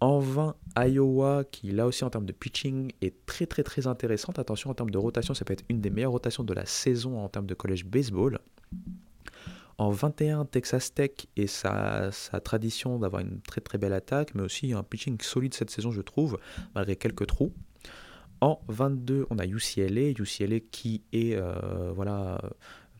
En 0.00 0.18
20, 0.18 0.56
Iowa, 0.76 1.44
qui 1.44 1.70
là 1.70 1.86
aussi 1.86 2.02
en 2.02 2.10
termes 2.10 2.26
de 2.26 2.32
pitching 2.32 2.92
est 3.00 3.14
très 3.26 3.46
très 3.46 3.62
très 3.62 3.86
intéressante. 3.86 4.40
Attention, 4.40 4.70
en 4.70 4.74
termes 4.74 4.90
de 4.90 4.98
rotation, 4.98 5.34
ça 5.34 5.44
peut 5.44 5.52
être 5.52 5.64
une 5.68 5.80
des 5.80 5.90
meilleures 5.90 6.12
rotations 6.12 6.42
de 6.42 6.52
la 6.52 6.66
saison 6.66 7.20
en 7.20 7.28
termes 7.28 7.46
de 7.46 7.54
college 7.54 7.84
baseball. 7.84 8.40
En 9.78 9.90
21, 9.90 10.44
Texas 10.44 10.92
Tech 10.92 11.12
et 11.36 11.46
sa, 11.46 12.10
tradition 12.42 12.98
d'avoir 12.98 13.22
une 13.22 13.40
très 13.40 13.60
très 13.60 13.78
belle 13.78 13.92
attaque, 13.92 14.34
mais 14.34 14.42
aussi 14.42 14.72
un 14.72 14.82
pitching 14.82 15.20
solide 15.20 15.54
cette 15.54 15.70
saison, 15.70 15.92
je 15.92 16.02
trouve, 16.02 16.38
malgré 16.74 16.96
quelques 16.96 17.28
trous. 17.28 17.52
En 18.40 18.60
22, 18.68 19.26
on 19.30 19.38
a 19.38 19.46
UCLA, 19.46 20.10
UCLA 20.10 20.60
qui 20.72 21.02
est 21.12 21.36
euh, 21.36 21.92
voilà, 21.94 22.40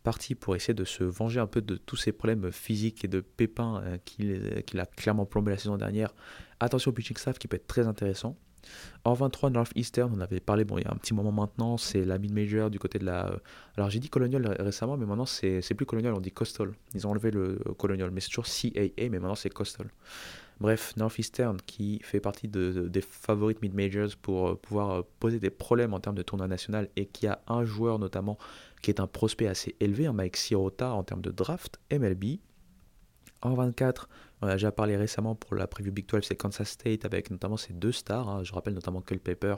parti 0.04 0.36
pour 0.36 0.54
essayer 0.54 0.74
de 0.74 0.84
se 0.84 1.02
venger 1.02 1.40
un 1.40 1.46
peu 1.48 1.60
de 1.60 1.76
tous 1.76 1.96
ces 1.96 2.12
problèmes 2.12 2.50
physiques 2.52 3.04
et 3.04 3.08
de 3.08 3.20
pépins 3.20 3.82
euh, 3.82 3.98
qu'il 4.04 4.80
a 4.80 4.86
clairement 4.86 5.26
plombé 5.26 5.50
la 5.50 5.58
saison 5.58 5.76
dernière. 5.76 6.14
Attention 6.60 6.90
au 6.90 6.94
pitching 6.94 7.16
staff 7.16 7.38
qui 7.38 7.48
peut 7.48 7.56
être 7.56 7.66
très 7.66 7.88
intéressant. 7.88 8.36
En 9.04 9.14
23, 9.14 9.50
Northeastern, 9.50 10.12
on 10.14 10.20
avait 10.20 10.40
parlé, 10.40 10.64
bon, 10.64 10.78
il 10.78 10.84
y 10.84 10.86
a 10.86 10.92
un 10.92 10.96
petit 10.96 11.14
moment 11.14 11.32
maintenant, 11.32 11.76
c'est 11.76 12.04
la 12.04 12.18
mid-major 12.18 12.70
du 12.70 12.78
côté 12.78 12.98
de 12.98 13.04
la. 13.04 13.28
Euh, 13.28 13.36
alors 13.76 13.90
j'ai 13.90 14.00
dit 14.00 14.08
Colonial 14.08 14.46
récemment, 14.60 14.96
mais 14.96 15.06
maintenant 15.06 15.26
c'est 15.26 15.74
plus 15.74 15.86
Colonial, 15.86 16.14
on 16.14 16.20
dit 16.20 16.32
Coastal. 16.32 16.72
Ils 16.94 17.06
ont 17.06 17.10
enlevé 17.10 17.30
le 17.30 17.60
euh, 17.66 17.74
Colonial, 17.74 18.10
mais 18.10 18.20
c'est 18.20 18.28
toujours 18.28 18.46
CAA, 18.46 19.08
mais 19.10 19.18
maintenant 19.18 19.34
c'est 19.34 19.50
Coastal. 19.50 19.88
Bref, 20.60 20.96
Northeastern 20.96 21.56
qui 21.64 22.00
fait 22.02 22.18
partie 22.18 22.48
de, 22.48 22.88
des 22.88 23.00
favorites 23.00 23.62
mid-majors 23.62 24.16
pour 24.20 24.48
euh, 24.48 24.54
pouvoir 24.56 25.04
poser 25.20 25.38
des 25.38 25.50
problèmes 25.50 25.94
en 25.94 26.00
termes 26.00 26.16
de 26.16 26.22
tournoi 26.22 26.48
national 26.48 26.88
et 26.96 27.06
qui 27.06 27.28
a 27.28 27.40
un 27.46 27.64
joueur 27.64 27.98
notamment 27.98 28.38
qui 28.82 28.90
est 28.90 29.00
un 29.00 29.06
prospect 29.06 29.46
assez 29.46 29.76
élevé, 29.80 30.06
un 30.06 30.12
Mike 30.12 30.36
Sirota 30.36 30.92
en 30.92 31.02
termes 31.04 31.22
de 31.22 31.30
draft 31.30 31.78
MLB. 31.92 32.38
En 33.40 33.54
24, 33.54 34.08
on 34.40 34.48
a 34.48 34.53
déjà 34.53 34.72
parlé 34.72 34.96
récemment 34.96 35.35
pour 35.35 35.55
la 35.55 35.66
preview 35.66 35.92
Big 35.92 36.07
12, 36.07 36.24
c'est 36.24 36.37
Kansas 36.37 36.68
State 36.68 37.05
avec 37.05 37.31
notamment 37.31 37.57
ces 37.57 37.72
deux 37.72 37.92
stars. 37.92 38.29
Hein. 38.29 38.44
Je 38.44 38.53
rappelle 38.53 38.74
notamment 38.74 39.01
Culpepper 39.01 39.57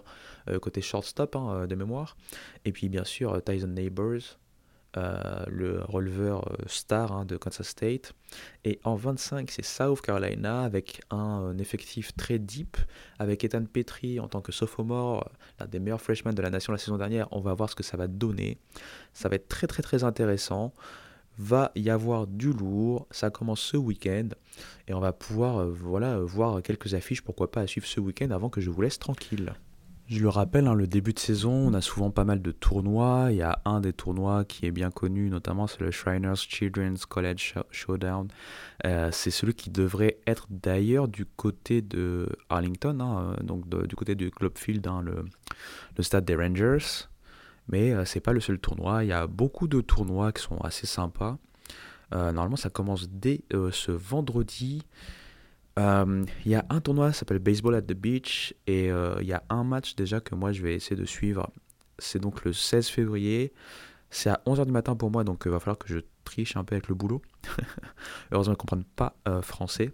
euh, 0.48 0.58
côté 0.58 0.80
shortstop 0.80 1.36
hein, 1.36 1.50
euh, 1.50 1.66
de 1.66 1.74
mémoire. 1.74 2.16
Et 2.64 2.72
puis 2.72 2.88
bien 2.88 3.04
sûr 3.04 3.34
euh, 3.34 3.40
Tyson 3.40 3.68
Neighbors, 3.68 4.38
le 4.96 5.82
releveur 5.84 6.56
star 6.66 7.12
hein, 7.12 7.24
de 7.24 7.36
Kansas 7.36 7.68
State. 7.68 8.12
Et 8.64 8.80
en 8.82 8.96
25, 8.96 9.48
c'est 9.48 9.64
South 9.64 10.00
Carolina 10.00 10.62
avec 10.62 11.02
un, 11.10 11.56
effectif 11.58 12.12
très 12.16 12.40
deep, 12.40 12.76
avec 13.20 13.44
Ethan 13.44 13.64
Petrie 13.66 14.18
en 14.18 14.26
tant 14.26 14.40
que 14.40 14.50
sophomore, 14.50 15.30
l'un 15.60 15.66
des 15.66 15.78
meilleurs 15.78 16.00
freshmen 16.00 16.34
de 16.34 16.42
la 16.42 16.50
nation 16.50 16.72
la 16.72 16.78
saison 16.78 16.96
dernière. 16.96 17.28
On 17.30 17.40
va 17.40 17.54
voir 17.54 17.70
ce 17.70 17.76
que 17.76 17.84
ça 17.84 17.96
va 17.96 18.08
donner. 18.08 18.58
Ça 19.12 19.28
va 19.28 19.36
être 19.36 19.46
très 19.46 19.68
très 19.68 19.82
très 19.82 20.02
intéressant 20.02 20.74
va 21.40 21.72
y 21.74 21.90
avoir 21.90 22.26
du 22.26 22.52
lourd. 22.52 23.06
Ça 23.10 23.30
commence 23.30 23.60
ce 23.60 23.76
week-end 23.76 24.28
et 24.86 24.94
on 24.94 25.00
va 25.00 25.12
pouvoir 25.12 25.58
euh, 25.58 25.70
voilà, 25.70 26.18
voir 26.18 26.62
quelques 26.62 26.94
affiches, 26.94 27.22
pourquoi 27.22 27.50
pas 27.50 27.62
à 27.62 27.66
suivre 27.66 27.86
ce 27.86 28.00
week-end 28.00 28.30
avant 28.30 28.50
que 28.50 28.60
je 28.60 28.70
vous 28.70 28.82
laisse 28.82 28.98
tranquille. 28.98 29.52
Je 30.08 30.18
le 30.18 30.28
rappelle, 30.28 30.66
hein, 30.66 30.74
le 30.74 30.88
début 30.88 31.12
de 31.12 31.20
saison, 31.20 31.52
on 31.52 31.72
a 31.72 31.80
souvent 31.80 32.10
pas 32.10 32.24
mal 32.24 32.42
de 32.42 32.50
tournois. 32.50 33.28
Il 33.30 33.36
y 33.36 33.42
a 33.42 33.60
un 33.64 33.80
des 33.80 33.92
tournois 33.92 34.44
qui 34.44 34.66
est 34.66 34.72
bien 34.72 34.90
connu, 34.90 35.30
notamment 35.30 35.68
c'est 35.68 35.80
le 35.80 35.92
Shriners 35.92 36.34
Children's 36.34 37.06
College 37.06 37.54
Showdown. 37.70 38.26
Euh, 38.84 39.10
c'est 39.12 39.30
celui 39.30 39.54
qui 39.54 39.70
devrait 39.70 40.18
être 40.26 40.48
d'ailleurs 40.50 41.06
du 41.06 41.26
côté 41.26 41.80
de 41.80 42.28
Arlington, 42.48 42.98
hein, 43.00 43.36
donc 43.44 43.68
du 43.86 43.94
côté 43.94 44.16
du 44.16 44.32
Club 44.32 44.58
Field, 44.58 44.84
hein, 44.88 45.00
le, 45.00 45.26
le 45.96 46.02
stade 46.02 46.24
des 46.24 46.34
Rangers. 46.34 47.06
Mais 47.70 47.92
euh, 47.92 48.04
c'est 48.04 48.20
pas 48.20 48.32
le 48.32 48.40
seul 48.40 48.58
tournoi. 48.58 49.04
Il 49.04 49.08
y 49.08 49.12
a 49.12 49.26
beaucoup 49.26 49.68
de 49.68 49.80
tournois 49.80 50.32
qui 50.32 50.42
sont 50.42 50.58
assez 50.58 50.86
sympas. 50.86 51.38
Euh, 52.12 52.32
normalement, 52.32 52.56
ça 52.56 52.70
commence 52.70 53.08
dès 53.08 53.42
euh, 53.52 53.70
ce 53.70 53.92
vendredi. 53.92 54.82
Il 55.78 56.26
y 56.44 56.54
a 56.54 56.66
un 56.68 56.80
tournoi 56.82 57.10
qui 57.10 57.18
s'appelle 57.18 57.38
Baseball 57.38 57.74
at 57.74 57.80
the 57.80 57.94
Beach 57.94 58.54
et 58.66 58.88
il 58.88 59.26
y 59.26 59.32
a 59.32 59.42
un 59.48 59.64
match 59.64 59.94
déjà 59.94 60.20
que 60.20 60.34
moi 60.34 60.52
je 60.52 60.60
vais 60.60 60.74
essayer 60.74 60.94
de 60.94 61.06
suivre. 61.06 61.50
C'est 61.98 62.18
donc 62.18 62.44
le 62.44 62.52
16 62.52 62.88
février. 62.88 63.54
C'est 64.10 64.28
à 64.28 64.42
11h 64.44 64.66
du 64.66 64.72
matin 64.72 64.94
pour 64.94 65.10
moi, 65.10 65.24
donc 65.24 65.44
il 65.46 65.50
va 65.50 65.58
falloir 65.58 65.78
que 65.78 65.88
je 65.88 66.00
triche 66.24 66.54
un 66.54 66.64
peu 66.64 66.74
avec 66.74 66.88
le 66.88 66.94
boulot. 66.94 67.22
Heureusement, 68.30 68.52
ils 68.52 68.56
ne 68.56 68.58
comprennent 68.58 68.84
pas 68.84 69.14
français. 69.40 69.92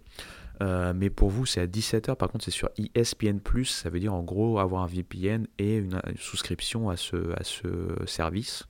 Euh, 0.61 0.93
mais 0.95 1.09
pour 1.09 1.29
vous, 1.29 1.45
c'est 1.45 1.61
à 1.61 1.67
17h. 1.67 2.15
Par 2.15 2.29
contre, 2.29 2.45
c'est 2.45 2.51
sur 2.51 2.69
ESPN. 2.77 3.39
Ça 3.65 3.89
veut 3.89 3.99
dire 3.99 4.13
en 4.13 4.23
gros 4.23 4.59
avoir 4.59 4.83
un 4.83 4.87
VPN 4.87 5.47
et 5.57 5.77
une, 5.77 6.01
souscription 6.17 6.89
à 6.89 6.97
ce, 6.97 7.33
à 7.33 7.43
ce 7.43 7.95
service. 8.05 8.65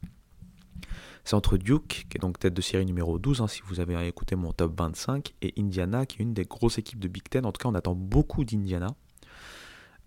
C'est 1.23 1.35
entre 1.35 1.57
Duke, 1.57 2.05
qui 2.09 2.17
est 2.17 2.21
donc 2.21 2.39
tête 2.39 2.53
de 2.53 2.61
série 2.61 2.85
numéro 2.85 3.19
12, 3.19 3.41
hein, 3.41 3.47
si 3.47 3.61
vous 3.65 3.81
avez 3.81 4.07
écouté 4.07 4.35
mon 4.35 4.53
top 4.53 4.77
25, 4.77 5.33
et 5.41 5.53
Indiana, 5.57 6.05
qui 6.05 6.19
est 6.19 6.23
une 6.23 6.33
des 6.33 6.45
grosses 6.45 6.77
équipes 6.77 6.99
de 6.99 7.09
Big 7.09 7.23
Ten. 7.29 7.45
En 7.45 7.51
tout 7.51 7.59
cas, 7.61 7.69
on 7.69 7.75
attend 7.75 7.95
beaucoup 7.95 8.45
d'Indiana. 8.45 8.87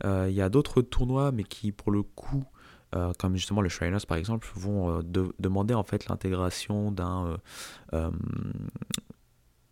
Euh, 0.04 0.28
il 0.30 0.34
y 0.34 0.40
a 0.40 0.48
d'autres 0.48 0.80
tournois, 0.80 1.30
mais 1.30 1.44
qui, 1.44 1.72
pour 1.72 1.90
le 1.90 2.02
coup, 2.02 2.44
euh, 2.94 3.12
comme 3.18 3.36
justement 3.36 3.60
le 3.60 3.68
Shriners 3.68 4.06
par 4.08 4.16
exemple, 4.16 4.48
vont 4.54 5.02
demander 5.38 5.74
en 5.74 5.84
fait 5.84 6.08
l'intégration 6.08 6.90
d'un 6.90 7.36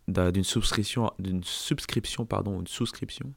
d'une 0.09 0.43
subscription, 0.43 1.11
d'une 1.19 1.43
subscription, 1.43 2.25
pardon, 2.25 2.59
une 2.59 2.67
souscription. 2.67 3.33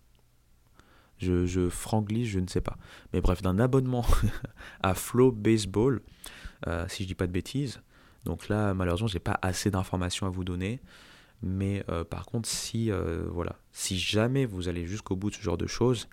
Je, 1.19 1.47
je 1.47 1.69
franglise, 1.69 2.29
je 2.29 2.41
ne 2.41 2.49
sais 2.49 2.61
pas. 2.61 2.77
Mais 3.13 3.21
bref, 3.21 3.43
d'un 3.43 3.59
abonnement 3.59 4.05
à 4.83 4.95
Flow 4.95 5.31
Baseball, 5.31 6.03
euh, 6.67 6.87
si 6.89 7.05
je 7.05 7.09
dis 7.09 7.15
pas 7.15 7.27
de 7.27 7.33
bêtises. 7.33 7.81
Donc 8.25 8.49
là, 8.49 8.75
malheureusement, 8.75 9.09
j'ai 9.09 9.21
pas 9.21 9.39
assez 9.43 9.71
d'informations 9.71 10.27
à 10.27 10.31
vous 10.31 10.45
donner. 10.45 10.81
Mais 11.43 11.85
euh, 11.89 12.05
par 12.05 12.27
contre, 12.27 12.49
si, 12.49 12.91
euh, 12.91 13.25
voilà, 13.31 13.57
si 13.73 13.99
jamais 13.99 14.47
vous 14.47 14.69
allez 14.69 14.87
jusqu'au 14.87 15.17
bout 15.17 15.31
de 15.31 15.37
ce 15.37 15.43
genre 15.43 15.59
de 15.59 15.67
choses, 15.67 16.09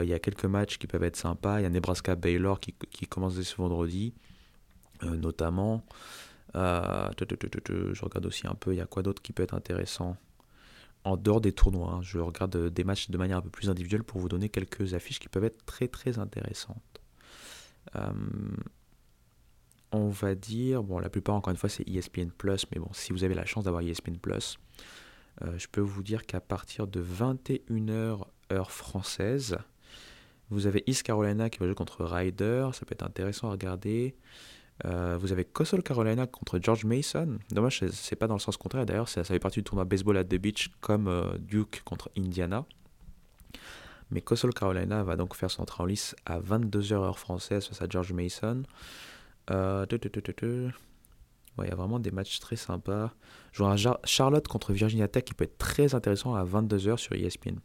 il 0.00 0.06
y 0.06 0.14
a 0.14 0.20
quelques 0.20 0.44
matchs 0.44 0.78
qui 0.78 0.86
peuvent 0.86 1.02
être 1.02 1.16
sympas. 1.16 1.58
Il 1.58 1.64
y 1.64 1.66
a 1.66 1.68
Nebraska 1.68 2.14
Baylor 2.14 2.60
qui, 2.60 2.76
qui 2.92 3.08
commence 3.08 3.34
dès 3.34 3.42
ce 3.42 3.56
vendredi, 3.56 4.14
notamment. 5.02 5.84
Euh, 6.56 7.08
je 7.18 8.04
regarde 8.04 8.26
aussi 8.26 8.46
un 8.46 8.54
peu, 8.54 8.72
il 8.72 8.78
y 8.78 8.80
a 8.80 8.86
quoi 8.86 9.02
d'autre 9.02 9.22
qui 9.22 9.32
peut 9.32 9.42
être 9.42 9.54
intéressant 9.54 10.16
en 11.04 11.16
dehors 11.16 11.40
des 11.40 11.52
tournois. 11.52 11.94
Hein. 11.94 12.02
Je 12.02 12.18
regarde 12.18 12.56
euh, 12.56 12.70
des 12.70 12.84
matchs 12.84 13.10
de 13.10 13.18
manière 13.18 13.38
un 13.38 13.42
peu 13.42 13.50
plus 13.50 13.70
individuelle 13.70 14.04
pour 14.04 14.20
vous 14.20 14.28
donner 14.28 14.48
quelques 14.48 14.94
affiches 14.94 15.18
qui 15.18 15.28
peuvent 15.28 15.44
être 15.44 15.64
très 15.64 15.88
très 15.88 16.18
intéressantes. 16.18 17.00
Euh, 17.96 18.12
on 19.92 20.08
va 20.08 20.34
dire, 20.34 20.82
bon, 20.82 20.98
la 20.98 21.08
plupart 21.08 21.34
encore 21.34 21.50
une 21.50 21.56
fois 21.56 21.68
c'est 21.68 21.88
ESPN 21.88 22.30
Plus, 22.30 22.66
mais 22.72 22.78
bon, 22.78 22.90
si 22.92 23.12
vous 23.12 23.24
avez 23.24 23.34
la 23.34 23.44
chance 23.44 23.64
d'avoir 23.64 23.82
ESPN 23.82 24.16
Plus, 24.16 24.58
je 25.56 25.66
peux 25.68 25.80
vous 25.80 26.02
dire 26.02 26.26
qu'à 26.26 26.40
partir 26.40 26.86
de 26.86 27.02
21h 27.02 28.26
heure 28.52 28.70
française, 28.70 29.56
vous 30.50 30.66
avez 30.66 30.84
East 30.86 31.02
Carolina 31.02 31.48
qui 31.48 31.58
va 31.58 31.66
jouer 31.66 31.74
contre 31.74 32.04
Ryder, 32.04 32.68
ça 32.72 32.84
peut 32.84 32.92
être 32.92 33.04
intéressant 33.04 33.48
à 33.48 33.52
regarder. 33.52 34.16
Euh, 34.86 35.18
vous 35.20 35.32
avez 35.32 35.44
Coastal 35.44 35.82
Carolina 35.82 36.26
contre 36.26 36.58
George 36.60 36.84
Mason. 36.84 37.38
Dommage, 37.50 37.84
c'est 37.92 38.16
pas 38.16 38.26
dans 38.26 38.34
le 38.34 38.40
sens 38.40 38.56
contraire. 38.56 38.86
D'ailleurs, 38.86 39.08
ça, 39.08 39.24
fait 39.24 39.38
partie 39.38 39.60
du 39.60 39.64
tournoi 39.64 39.84
baseball 39.84 40.16
at 40.16 40.24
the 40.24 40.36
beach 40.36 40.70
comme 40.80 41.08
euh, 41.08 41.36
Duke 41.38 41.82
contre 41.84 42.10
Indiana. 42.16 42.64
Mais 44.10 44.20
Coastal 44.20 44.52
Carolina 44.52 45.02
va 45.02 45.16
donc 45.16 45.36
faire 45.36 45.50
son 45.50 45.62
entrée 45.62 45.82
en 45.82 45.86
lice 45.86 46.16
à 46.26 46.40
22h 46.40 46.94
heure 46.94 47.18
française 47.18 47.66
face 47.66 47.82
à 47.82 47.86
George 47.88 48.12
Mason. 48.12 48.62
Euh, 49.50 49.86
il 51.58 51.68
y 51.68 51.72
a 51.72 51.74
vraiment 51.74 51.98
des 51.98 52.10
matchs 52.10 52.40
très 52.40 52.56
sympas. 52.56 53.12
Je 53.52 53.62
Charlotte 54.04 54.48
contre 54.48 54.72
Virginia 54.72 55.08
Tech 55.08 55.24
qui 55.24 55.34
peut 55.34 55.44
être 55.44 55.58
très 55.58 55.94
intéressant 55.94 56.34
à 56.34 56.44
22h 56.44 56.96
sur 56.96 57.14
ESPN. 57.14 57.58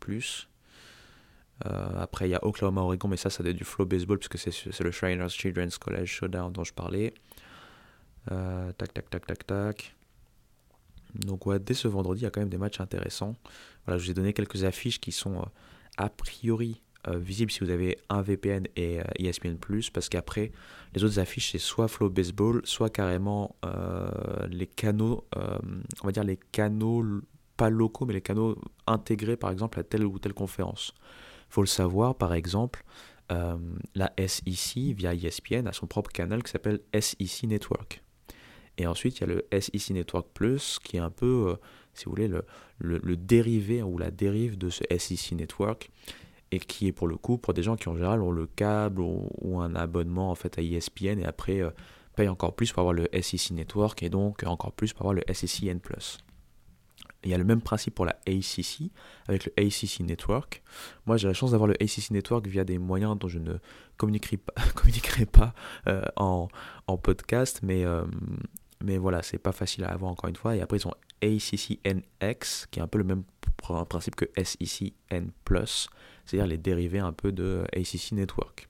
Euh, 1.65 2.01
après, 2.01 2.27
il 2.27 2.31
y 2.31 2.35
a 2.35 2.45
Oklahoma, 2.45 2.81
Oregon, 2.81 3.07
mais 3.07 3.17
ça, 3.17 3.29
ça 3.29 3.41
doit 3.43 3.51
être 3.51 3.57
du 3.57 3.63
flow 3.63 3.85
baseball, 3.85 4.19
puisque 4.19 4.37
c'est 4.37 4.83
le 4.83 4.91
Shriners 4.91 5.29
Children's 5.29 5.77
College 5.77 6.07
Showdown 6.07 6.51
dont 6.51 6.63
je 6.63 6.73
parlais. 6.73 7.13
Euh, 8.31 8.71
tac, 8.73 8.93
tac, 8.93 9.09
tac, 9.09 9.25
tac, 9.25 9.47
tac. 9.47 9.95
Donc, 11.13 11.49
dès 11.63 11.73
ce 11.73 11.87
vendredi, 11.87 12.21
il 12.21 12.23
y 12.25 12.27
a 12.27 12.29
quand 12.29 12.41
même 12.41 12.49
des 12.49 12.57
matchs 12.57 12.81
intéressants. 12.81 13.35
Voilà, 13.85 13.97
je 13.97 14.05
vous 14.05 14.11
ai 14.11 14.13
donné 14.13 14.33
quelques 14.33 14.63
affiches 14.63 14.99
qui 14.99 15.11
sont 15.11 15.37
euh, 15.37 15.45
a 15.97 16.09
priori 16.09 16.81
visibles 17.07 17.51
si 17.51 17.59
vous 17.59 17.69
avez 17.69 17.99
un 18.09 18.23
VPN 18.23 18.65
et 18.75 18.99
ESPN, 19.19 19.57
parce 19.93 20.09
qu'après, 20.09 20.51
les 20.95 21.03
autres 21.03 21.19
affiches, 21.19 21.51
c'est 21.51 21.59
soit 21.59 21.87
Flow 21.87 22.09
Baseball, 22.09 22.61
soit 22.63 22.89
carrément 22.89 23.55
les 24.49 24.65
canaux, 24.65 25.23
on 25.35 26.07
va 26.07 26.11
dire 26.11 26.23
les 26.23 26.39
canaux 26.51 27.21
pas 27.57 27.69
locaux, 27.69 28.07
mais 28.07 28.13
les 28.15 28.21
canaux 28.21 28.57
intégrés 28.87 29.37
par 29.37 29.51
exemple 29.51 29.79
à 29.79 29.83
telle 29.83 30.03
ou 30.03 30.17
telle 30.17 30.33
conférence 30.33 30.95
faut 31.55 31.61
le 31.61 31.67
savoir, 31.67 32.15
par 32.15 32.33
exemple, 32.33 32.83
la 33.29 34.13
SEC 34.17 34.93
via 34.93 35.13
ESPN 35.13 35.67
a 35.67 35.71
son 35.71 35.87
propre 35.87 36.11
canal 36.11 36.43
qui 36.43 36.51
s'appelle 36.51 36.81
SEC 36.93 37.43
Network. 37.47 38.03
Et 38.77 38.85
ensuite, 38.85 39.17
il 39.17 39.21
y 39.21 39.23
a 39.23 39.27
le 39.27 39.47
SEC 39.57 39.91
Network 39.91 40.27
Plus 40.33 40.79
qui 40.83 40.97
est 40.97 40.99
un 40.99 41.09
peu, 41.09 41.55
si 41.93 42.05
vous 42.05 42.11
voulez, 42.11 42.27
le, 42.27 42.43
le, 42.79 43.15
dérivé 43.15 43.81
ou 43.81 43.97
la 43.97 44.11
dérive 44.11 44.57
de 44.57 44.69
ce 44.69 44.83
SEC 44.97 45.31
Network 45.31 45.89
et 46.51 46.59
qui 46.59 46.87
est 46.87 46.91
pour 46.91 47.07
le 47.07 47.15
coup 47.15 47.37
pour 47.37 47.53
des 47.53 47.63
gens 47.63 47.77
qui 47.77 47.87
en 47.87 47.95
général 47.95 48.21
ont 48.21 48.31
le 48.31 48.47
câble 48.47 49.01
ou, 49.01 49.61
un 49.61 49.75
abonnement 49.75 50.29
en 50.29 50.35
fait 50.35 50.59
à 50.59 50.61
ESPN 50.61 51.19
et 51.19 51.25
après 51.25 51.61
payent 52.17 52.27
encore 52.27 52.53
plus 52.53 52.73
pour 52.73 52.81
avoir 52.81 52.93
le 52.93 53.07
SEC 53.21 53.51
Network 53.51 54.03
et 54.03 54.09
donc 54.09 54.43
encore 54.43 54.73
plus 54.73 54.91
pour 54.91 55.03
avoir 55.03 55.13
le 55.13 55.23
SEC 55.33 55.63
N+. 55.63 55.79
Il 57.25 57.31
y 57.31 57.33
a 57.33 57.37
le 57.37 57.43
même 57.43 57.61
principe 57.61 57.95
pour 57.95 58.05
la 58.05 58.15
ACC 58.27 58.91
avec 59.27 59.45
le 59.45 59.53
ACC 59.57 60.01
Network. 60.01 60.61
Moi, 61.05 61.17
j'ai 61.17 61.27
la 61.27 61.33
chance 61.33 61.51
d'avoir 61.51 61.67
le 61.67 61.73
ACC 61.81 62.11
Network 62.11 62.47
via 62.47 62.63
des 62.63 62.77
moyens 62.77 63.17
dont 63.17 63.27
je 63.27 63.39
ne 63.39 63.55
communiquerai 63.97 65.25
pas, 65.25 65.53
euh, 65.87 66.03
en, 66.15 66.47
en, 66.87 66.97
podcast, 66.97 67.61
mais, 67.63 67.83
euh, 67.83 68.05
mais 68.83 68.97
voilà, 68.97 69.23
c'est 69.23 69.39
pas 69.39 69.51
facile 69.51 69.83
à 69.85 69.89
avoir 69.89 70.11
encore 70.11 70.29
une 70.29 70.35
fois. 70.35 70.55
Et 70.55 70.61
après, 70.61 70.77
ils 70.77 70.87
ont 70.87 70.93
ACCNX, 71.23 72.67
qui 72.69 72.79
est 72.79 72.83
un 72.83 72.87
peu 72.87 72.99
le 72.99 73.03
même 73.03 73.23
principe 73.57 74.15
que 74.15 74.25
SECN+, 74.41 75.31
c'est-à-dire 76.25 76.47
les 76.47 76.57
dérivés 76.57 76.99
un 76.99 77.13
peu 77.13 77.31
de 77.31 77.63
ACC 77.73 78.11
Network. 78.11 78.69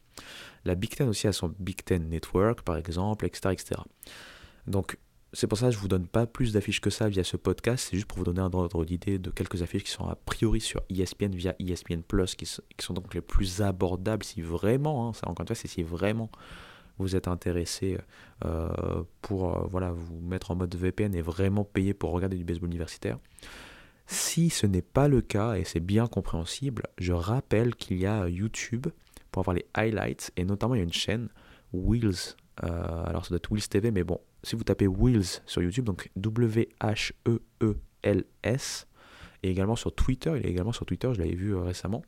La 0.64 0.76
Big 0.76 0.96
Ten 0.96 1.10
aussi 1.10 1.28
a 1.28 1.34
son 1.34 1.54
Big 1.60 1.84
Ten 1.84 2.10
Network, 2.10 2.62
par 2.62 2.78
exemple, 2.78 3.26
etc. 3.26 3.50
etc. 3.52 3.82
Donc, 4.68 4.98
c'est 5.36 5.48
pour 5.48 5.58
ça 5.58 5.66
que 5.68 5.74
je 5.74 5.78
ne 5.78 5.82
vous 5.82 5.88
donne 5.90 6.08
pas 6.08 6.26
plus 6.26 6.54
d'affiches 6.54 6.80
que 6.80 6.90
ça 6.90 7.10
via 7.10 7.24
ce 7.24 7.36
podcast, 7.36 7.88
c'est 7.90 7.98
juste 7.98 8.08
pour 8.08 8.18
vous 8.18 8.24
donner 8.24 8.40
un 8.40 8.54
ordre 8.54 8.86
d'idée 8.86 9.20
de 9.20 9.30
quelques 9.30 9.62
affiches 9.62 9.84
qui 9.84 9.92
sont 9.92 10.08
a 10.08 10.16
priori 10.16 10.62
sur 10.62 10.82
ESPN 10.90 11.36
via 11.36 11.54
ESPN 11.60 12.02
Plus, 12.02 12.36
qui, 12.36 12.46
sont 12.46 12.94
donc 12.94 13.14
les 13.14 13.20
plus 13.20 13.62
abordables 13.62 14.24
si 14.24 14.42
vraiment, 14.42 15.10
hein, 15.10 15.14
ça 15.14 15.28
encore 15.28 15.44
une 15.44 15.48
fois, 15.48 15.56
c'est 15.56 15.68
si 15.68 15.84
vraiment 15.84 16.30
vous 16.98 17.18
êtes 17.18 17.28
intéressé 17.28 17.98
euh, 18.46 19.04
pour 19.22 19.58
euh, 19.58 19.68
voilà, 19.70 19.92
vous 19.92 20.22
mettre 20.22 20.52
en 20.52 20.56
mode 20.56 20.74
VPN 20.74 21.14
et 21.14 21.22
vraiment 21.22 21.66
payer 21.66 21.94
pour 21.94 22.12
regarder 22.12 22.38
du 22.38 22.46
baseball 22.46 22.70
universitaire. 22.70 23.20
Si 24.08 24.50
ce 24.50 24.66
n'est 24.66 24.82
pas 24.82 25.10
le 25.10 25.20
cas, 25.20 25.56
et 25.56 25.66
c'est 25.66 25.82
bien 25.82 26.08
compréhensible, 26.08 26.84
je 26.98 27.12
rappelle 27.12 27.76
qu'il 27.76 27.98
y 27.98 28.06
a 28.06 28.30
YouTube 28.30 28.88
pour 29.32 29.42
avoir 29.42 29.56
les 29.56 29.66
highlights, 29.74 30.32
et 30.38 30.46
notamment 30.46 30.76
il 30.76 30.78
y 30.78 30.82
a 30.82 30.86
une 30.86 30.94
chaîne, 30.94 31.28
Wheels, 31.74 32.36
euh, 32.64 33.04
alors 33.06 33.26
ça 33.26 33.30
doit 33.30 33.38
être 33.38 33.52
Wheels 33.52 33.68
TV, 33.68 33.92
mais 33.92 34.06
bon, 34.06 34.22
si 34.46 34.56
vous 34.56 34.64
tapez 34.64 34.88
Wheels 34.88 35.42
sur 35.46 35.62
YouTube, 35.62 35.86
donc 35.86 36.10
W-H-E-E-L-S, 36.16 36.78
et 39.44 39.50
également 39.50 39.76
sur 39.76 39.94
Twitter, 39.94 40.34
il 40.38 40.46
est 40.46 40.50
également 40.50 40.72
sur 40.72 40.86
Twitter, 40.86 41.10
je 41.14 41.20
l'avais 41.20 41.36
vu 41.36 41.54
euh, 41.54 41.62
récemment, 41.62 42.04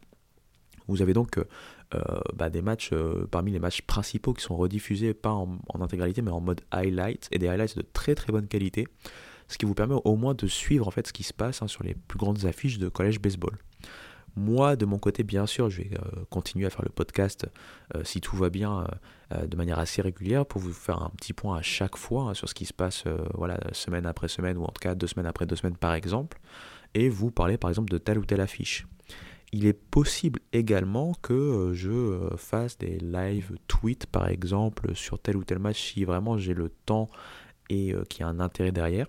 vous 0.88 1.02
avez 1.02 1.14
donc 1.14 1.38
euh, 1.38 1.44
bah, 2.36 2.50
des 2.50 2.62
matchs 2.62 2.92
parmi 3.30 3.52
les 3.52 3.60
matchs 3.60 3.82
principaux 3.82 4.34
qui 4.34 4.44
sont 4.44 4.56
rediffusés 4.56 5.14
pas 5.14 5.32
en, 5.32 5.60
intégralité 5.82 6.22
mais 6.22 6.32
en 6.32 6.40
mode 6.40 6.62
highlight 6.72 7.28
et 7.32 7.40
des 7.40 7.48
highlights 7.48 7.76
de 7.78 7.82
très 7.82 8.16
très 8.16 8.32
bonne 8.32 8.48
qualité 8.48 8.88
ce 9.50 9.58
qui 9.58 9.66
vous 9.66 9.74
permet 9.74 9.96
au 10.04 10.16
moins 10.16 10.34
de 10.34 10.48
suivre 10.48 10.88
en 10.88 10.92
fait 10.92 11.08
ce 11.08 11.14
qui 11.14 11.24
se 11.24 11.34
passe 11.34 11.62
hein, 11.62 11.68
sur 11.68 11.84
les 11.84 11.94
plus 11.94 12.18
grandes 12.18 12.46
affiches 12.46 12.80
de 12.80 12.90
collège 12.90 13.20
baseball. 13.20 13.58
Moi, 14.38 14.76
de 14.76 14.86
mon 14.86 15.00
côté, 15.00 15.24
bien 15.24 15.48
sûr, 15.48 15.72
je 15.72 15.82
vais 15.82 15.90
euh, 15.96 16.24
continuer 16.30 16.68
à 16.68 16.70
faire 16.70 16.86
le 16.86 16.92
podcast 16.92 17.48
euh, 17.96 18.04
si 18.04 18.22
tout 18.22 18.36
va 18.36 18.52
bien 18.52 18.86
euh, 19.34 19.48
de 19.48 19.58
manière 19.58 19.80
assez 19.80 20.00
régulière 20.00 20.46
pour 20.46 20.62
vous 20.62 20.72
faire 20.72 21.02
un 21.02 21.10
petit 21.10 21.34
point 21.34 21.58
à 21.58 21.64
chaque 21.64 21.98
fois 21.98 22.30
hein, 22.30 22.34
sur 22.36 22.48
ce 22.48 22.54
qui 22.54 22.66
se 22.66 22.74
passe 22.74 23.06
voilà, 23.34 23.60
semaine 23.72 24.06
après 24.06 24.28
semaine 24.28 24.58
ou 24.58 24.64
en 24.64 24.68
tout 24.68 24.80
cas 24.80 24.94
deux 24.94 25.08
semaines 25.08 25.26
après 25.26 25.48
deux 25.48 25.56
semaines 25.56 25.76
par 25.76 25.96
exemple 25.96 26.40
et 26.94 27.10
vous 27.10 27.32
parler 27.32 27.58
par 27.58 27.72
exemple 27.72 27.92
de 27.92 27.98
telle 27.98 28.20
ou 28.20 28.26
telle 28.26 28.42
affiche. 28.42 28.86
Il 29.54 29.66
est 29.66 29.74
possible 29.74 30.40
également 30.54 31.14
que 31.24 31.72
je 31.74 32.30
fasse 32.38 32.78
des 32.78 33.00
live 33.00 33.58
tweets 33.68 34.06
par 34.06 34.28
exemple 34.28 34.94
sur 34.94 35.18
tel 35.18 35.36
ou 35.36 35.44
tel 35.44 35.58
match 35.58 35.94
si 35.94 36.06
vraiment 36.06 36.38
j'ai 36.38 36.54
le 36.54 36.70
temps 36.70 37.10
et 37.72 37.96
qu'il 38.08 38.22
y 38.22 38.24
a 38.24 38.28
un 38.28 38.40
intérêt 38.40 38.72
derrière. 38.72 39.08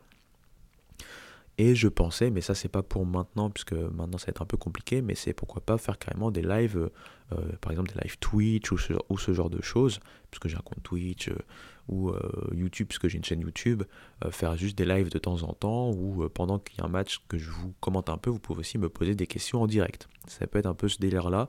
Et 1.61 1.75
je 1.75 1.89
pensais, 1.89 2.31
mais 2.31 2.41
ça 2.41 2.55
c'est 2.55 2.69
pas 2.69 2.85
pour 2.85 3.05
maintenant, 3.05 3.51
puisque 3.51 3.73
maintenant 3.73 4.17
ça 4.17 4.27
va 4.27 4.31
être 4.31 4.43
un 4.43 4.47
peu 4.47 4.57
compliqué, 4.57 5.03
mais 5.03 5.17
c'est 5.17 5.33
pourquoi 5.33 5.61
pas 5.61 5.77
faire 5.77 5.99
carrément 5.99 6.31
des 6.31 6.43
lives, 6.43 6.89
euh, 7.33 7.37
par 7.61 7.73
exemple 7.73 7.93
des 7.93 8.01
lives 8.01 8.17
Twitch 8.19 8.71
ou 8.71 8.79
ce, 8.79 9.33
genre 9.33 9.51
de 9.51 9.61
choses, 9.61 9.99
puisque 10.31 10.47
j'ai 10.47 10.57
un 10.57 10.61
compte 10.61 10.85
Twitch 10.85 11.29
euh, 11.29 11.37
ou 11.89 12.11
euh, 12.11 12.21
YouTube, 12.55 12.87
puisque 12.87 13.09
j'ai 13.09 13.17
une 13.17 13.25
chaîne 13.25 13.41
YouTube, 13.41 13.83
faire 14.31 14.57
juste 14.57 14.79
des 14.79 14.85
lives 14.85 15.11
de 15.11 15.19
temps 15.19 15.43
en 15.43 15.53
temps, 15.53 15.91
ou 15.91 16.29
pendant 16.29 16.61
qu'il 16.61 16.79
y 16.79 16.81
a 16.81 16.85
un 16.85 16.89
match 16.89 17.19
que 17.27 17.39
je 17.39 17.51
vous 17.51 17.75
commente 17.81 18.09
un 18.09 18.19
peu, 18.19 18.31
vous 18.31 18.39
pouvez 18.39 18.61
aussi 18.61 18.79
me 18.79 18.89
poser 18.89 19.17
des 19.17 19.27
questions 19.27 19.61
en 19.61 19.67
direct. 19.67 20.09
Ça 20.29 20.47
peut 20.47 20.61
être 20.61 20.67
un 20.67 20.75
peu 20.75 20.89
ce 20.89 20.99
délire-là 20.99 21.49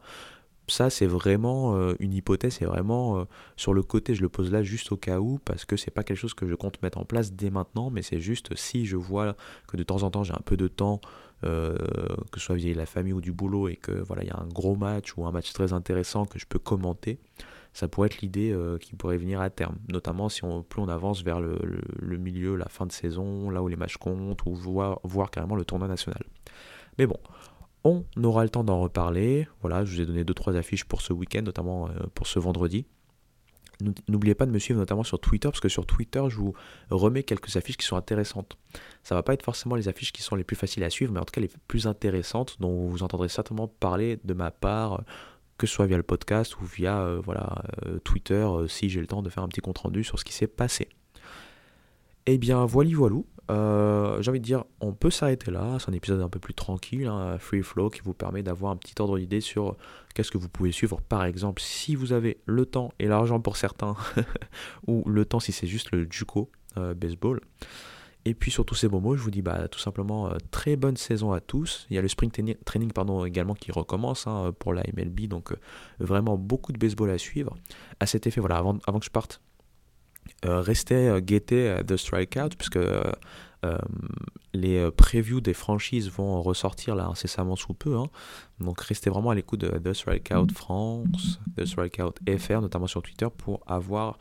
ça, 0.71 0.89
c'est 0.89 1.05
vraiment 1.05 1.75
euh, 1.75 1.93
une 1.99 2.13
hypothèse, 2.13 2.55
c'est 2.55 2.65
vraiment 2.65 3.19
euh, 3.19 3.23
sur 3.55 3.73
le 3.73 3.83
côté, 3.83 4.15
je 4.15 4.21
le 4.21 4.29
pose 4.29 4.51
là 4.51 4.63
juste 4.63 4.91
au 4.91 4.97
cas 4.97 5.19
où, 5.19 5.39
parce 5.45 5.65
que 5.65 5.77
c'est 5.77 5.91
pas 5.91 6.03
quelque 6.03 6.17
chose 6.17 6.33
que 6.33 6.47
je 6.47 6.55
compte 6.55 6.81
mettre 6.81 6.97
en 6.97 7.05
place 7.05 7.33
dès 7.33 7.49
maintenant, 7.49 7.89
mais 7.89 8.01
c'est 8.01 8.19
juste 8.19 8.55
si 8.55 8.85
je 8.85 8.95
vois 8.95 9.35
que 9.67 9.77
de 9.77 9.83
temps 9.83 10.03
en 10.03 10.11
temps 10.11 10.23
j'ai 10.23 10.33
un 10.33 10.41
peu 10.43 10.57
de 10.57 10.67
temps, 10.67 11.01
euh, 11.43 11.77
que 12.31 12.39
ce 12.39 12.45
soit 12.47 12.55
via 12.55 12.73
la 12.73 12.85
famille 12.85 13.13
ou 13.13 13.21
du 13.21 13.31
boulot, 13.31 13.67
et 13.67 13.75
que 13.75 13.91
voilà, 13.91 14.23
il 14.23 14.27
y 14.27 14.31
a 14.31 14.39
un 14.39 14.47
gros 14.47 14.75
match 14.75 15.15
ou 15.17 15.25
un 15.25 15.31
match 15.31 15.53
très 15.53 15.73
intéressant 15.73 16.25
que 16.25 16.39
je 16.39 16.45
peux 16.45 16.59
commenter, 16.59 17.19
ça 17.73 17.87
pourrait 17.87 18.07
être 18.07 18.21
l'idée 18.21 18.55
qui 18.81 18.95
pourrait 18.95 19.17
venir 19.17 19.39
à 19.41 19.49
terme, 19.49 19.77
notamment 19.89 20.27
si 20.27 20.41
plus 20.67 20.81
on 20.81 20.87
avance 20.87 21.23
vers 21.23 21.39
le, 21.39 22.17
milieu, 22.17 22.55
la 22.55 22.67
fin 22.67 22.87
de 22.87 22.91
saison, 22.91 23.51
là 23.51 23.61
où 23.61 23.67
les 23.67 23.75
matchs 23.75 23.97
comptent, 23.97 24.43
ou 24.45 24.55
voir, 24.55 24.99
voir 25.03 25.29
carrément 25.29 25.55
le 25.55 25.65
tournoi 25.65 25.87
national. 25.87 26.23
Mais 26.97 27.05
bon, 27.07 27.17
on 27.83 28.03
aura 28.23 28.43
le 28.43 28.49
temps 28.49 28.63
d'en 28.63 28.79
reparler. 28.79 29.47
Voilà, 29.61 29.85
je 29.85 29.95
vous 29.95 30.01
ai 30.01 30.05
donné 30.05 30.23
2-3 30.23 30.55
affiches 30.55 30.85
pour 30.85 31.01
ce 31.01 31.13
week-end, 31.13 31.41
notamment 31.41 31.87
euh, 31.87 31.91
pour 32.13 32.27
ce 32.27 32.39
vendredi. 32.39 32.85
N'oubliez 34.09 34.35
pas 34.35 34.45
de 34.45 34.51
me 34.51 34.59
suivre 34.59 34.77
notamment 34.77 35.03
sur 35.03 35.19
Twitter, 35.19 35.47
parce 35.47 35.61
que 35.61 35.69
sur 35.69 35.85
Twitter, 35.85 36.21
je 36.27 36.35
vous 36.35 36.53
remets 36.89 37.23
quelques 37.23 37.55
affiches 37.55 37.77
qui 37.77 37.85
sont 37.85 37.95
intéressantes. 37.95 38.57
Ça 39.03 39.15
va 39.15 39.23
pas 39.23 39.33
être 39.33 39.43
forcément 39.43 39.75
les 39.75 39.87
affiches 39.87 40.11
qui 40.11 40.21
sont 40.21 40.35
les 40.35 40.43
plus 40.43 40.57
faciles 40.57 40.83
à 40.83 40.89
suivre, 40.89 41.13
mais 41.13 41.19
en 41.21 41.23
tout 41.23 41.31
cas 41.31 41.39
les 41.39 41.49
plus 41.69 41.87
intéressantes, 41.87 42.57
dont 42.59 42.89
vous 42.89 43.03
entendrez 43.03 43.29
certainement 43.29 43.69
parler 43.69 44.19
de 44.25 44.33
ma 44.33 44.51
part, 44.51 45.05
que 45.57 45.65
ce 45.65 45.73
soit 45.73 45.85
via 45.85 45.95
le 45.95 46.03
podcast 46.03 46.59
ou 46.59 46.65
via 46.65 46.99
euh, 46.99 47.21
voilà, 47.23 47.63
euh, 47.85 47.99
Twitter, 47.99 48.45
si 48.67 48.89
j'ai 48.89 48.99
le 48.99 49.07
temps 49.07 49.21
de 49.21 49.29
faire 49.29 49.43
un 49.43 49.47
petit 49.47 49.61
compte-rendu 49.61 50.03
sur 50.03 50.19
ce 50.19 50.25
qui 50.25 50.33
s'est 50.33 50.47
passé. 50.47 50.89
Eh 52.25 52.37
bien, 52.37 52.65
voilà, 52.65 52.95
voilou. 52.95 53.25
Euh, 53.49 54.21
j'ai 54.21 54.29
envie 54.29 54.39
de 54.39 54.45
dire, 54.45 54.63
on 54.79 54.93
peut 54.93 55.09
s'arrêter 55.09 55.51
là. 55.51 55.77
C'est 55.79 55.89
un 55.89 55.93
épisode 55.93 56.21
un 56.21 56.29
peu 56.29 56.39
plus 56.39 56.53
tranquille, 56.53 57.07
hein, 57.07 57.37
free 57.39 57.63
flow, 57.63 57.89
qui 57.89 58.01
vous 58.01 58.13
permet 58.13 58.43
d'avoir 58.43 58.71
un 58.71 58.75
petit 58.75 58.93
ordre 58.99 59.17
d'idée 59.17 59.41
sur 59.41 59.75
qu'est-ce 60.13 60.31
que 60.31 60.37
vous 60.37 60.49
pouvez 60.49 60.71
suivre. 60.71 61.01
Par 61.01 61.25
exemple, 61.25 61.61
si 61.61 61.95
vous 61.95 62.13
avez 62.13 62.39
le 62.45 62.65
temps 62.65 62.91
et 62.99 63.07
l'argent 63.07 63.39
pour 63.39 63.57
certains, 63.57 63.95
ou 64.87 65.03
le 65.09 65.25
temps 65.25 65.39
si 65.39 65.51
c'est 65.51 65.67
juste 65.67 65.91
le 65.91 66.07
Juco 66.09 66.51
euh, 66.77 66.93
baseball. 66.93 67.41
Et 68.25 68.33
puis 68.33 68.51
sur 68.51 68.65
tous 68.65 68.75
ces 68.75 68.89
beaux 68.89 68.99
mots, 68.99 69.15
je 69.15 69.23
vous 69.23 69.31
dis 69.31 69.41
bah, 69.41 69.67
tout 69.69 69.79
simplement 69.79 70.27
euh, 70.27 70.35
très 70.51 70.75
bonne 70.75 70.97
saison 70.97 71.31
à 71.31 71.39
tous. 71.39 71.87
Il 71.89 71.95
y 71.95 71.97
a 71.97 72.01
le 72.01 72.07
spring 72.07 72.29
training 72.31 72.91
pardon, 72.91 73.25
également 73.25 73.55
qui 73.55 73.71
recommence 73.71 74.27
hein, 74.27 74.53
pour 74.59 74.73
la 74.73 74.83
MLB, 74.93 75.21
donc 75.21 75.55
vraiment 75.99 76.37
beaucoup 76.37 76.73
de 76.73 76.77
baseball 76.77 77.09
à 77.09 77.17
suivre. 77.17 77.55
À 77.99 78.05
cet 78.05 78.27
effet, 78.27 78.41
voilà, 78.41 78.57
avant, 78.57 78.99
que 78.99 79.05
je 79.05 79.09
parte, 79.09 79.41
restez 80.43 81.09
euh, 81.09 81.19
guetter 81.19 81.77
The 81.85 81.97
Strikeout, 81.97 82.49
puisque 82.57 82.77
euh, 82.77 83.11
les 84.53 84.89
previews 84.91 85.41
des 85.41 85.53
franchises 85.53 86.09
vont 86.09 86.41
ressortir 86.41 86.95
là 86.95 87.07
incessamment 87.07 87.55
sous 87.55 87.73
peu. 87.73 87.97
Hein. 87.97 88.07
Donc 88.59 88.79
restez 88.81 89.09
vraiment 89.09 89.31
à 89.31 89.35
l'écoute 89.35 89.59
de 89.59 89.69
The 89.77 89.93
Strikeout 89.93 90.53
France, 90.53 91.39
The 91.57 91.65
Strikeout 91.65 92.13
FR, 92.37 92.61
notamment 92.61 92.87
sur 92.87 93.01
Twitter, 93.01 93.27
pour 93.35 93.61
avoir 93.67 94.17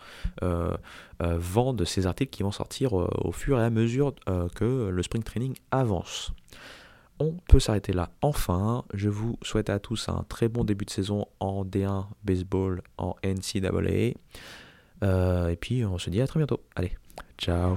vent 1.20 1.72
de 1.72 1.84
ces 1.84 2.06
articles 2.06 2.30
qui 2.30 2.42
vont 2.42 2.50
sortir 2.50 2.94
au 2.94 3.32
fur 3.32 3.60
et 3.60 3.64
à 3.64 3.70
mesure 3.70 4.12
que 4.56 4.88
le 4.88 5.02
Spring 5.02 5.22
Training 5.22 5.54
avance. 5.70 6.32
On 7.20 7.34
peut 7.48 7.58
s'arrêter 7.58 7.92
là. 7.92 8.10
Enfin, 8.22 8.84
je 8.94 9.08
vous 9.08 9.38
souhaite 9.42 9.70
à 9.70 9.80
tous 9.80 10.08
un 10.08 10.24
très 10.28 10.48
bon 10.48 10.62
début 10.62 10.84
de 10.84 10.90
saison 10.90 11.26
en 11.40 11.64
D1 11.64 12.06
baseball, 12.22 12.82
en 12.96 13.16
NCAA. 13.24 14.14
Euh, 15.02 15.48
et 15.48 15.56
puis 15.56 15.84
on 15.84 15.98
se 15.98 16.10
dit 16.10 16.20
à 16.20 16.26
très 16.26 16.38
bientôt. 16.38 16.60
Allez, 16.74 16.92
ciao 17.38 17.76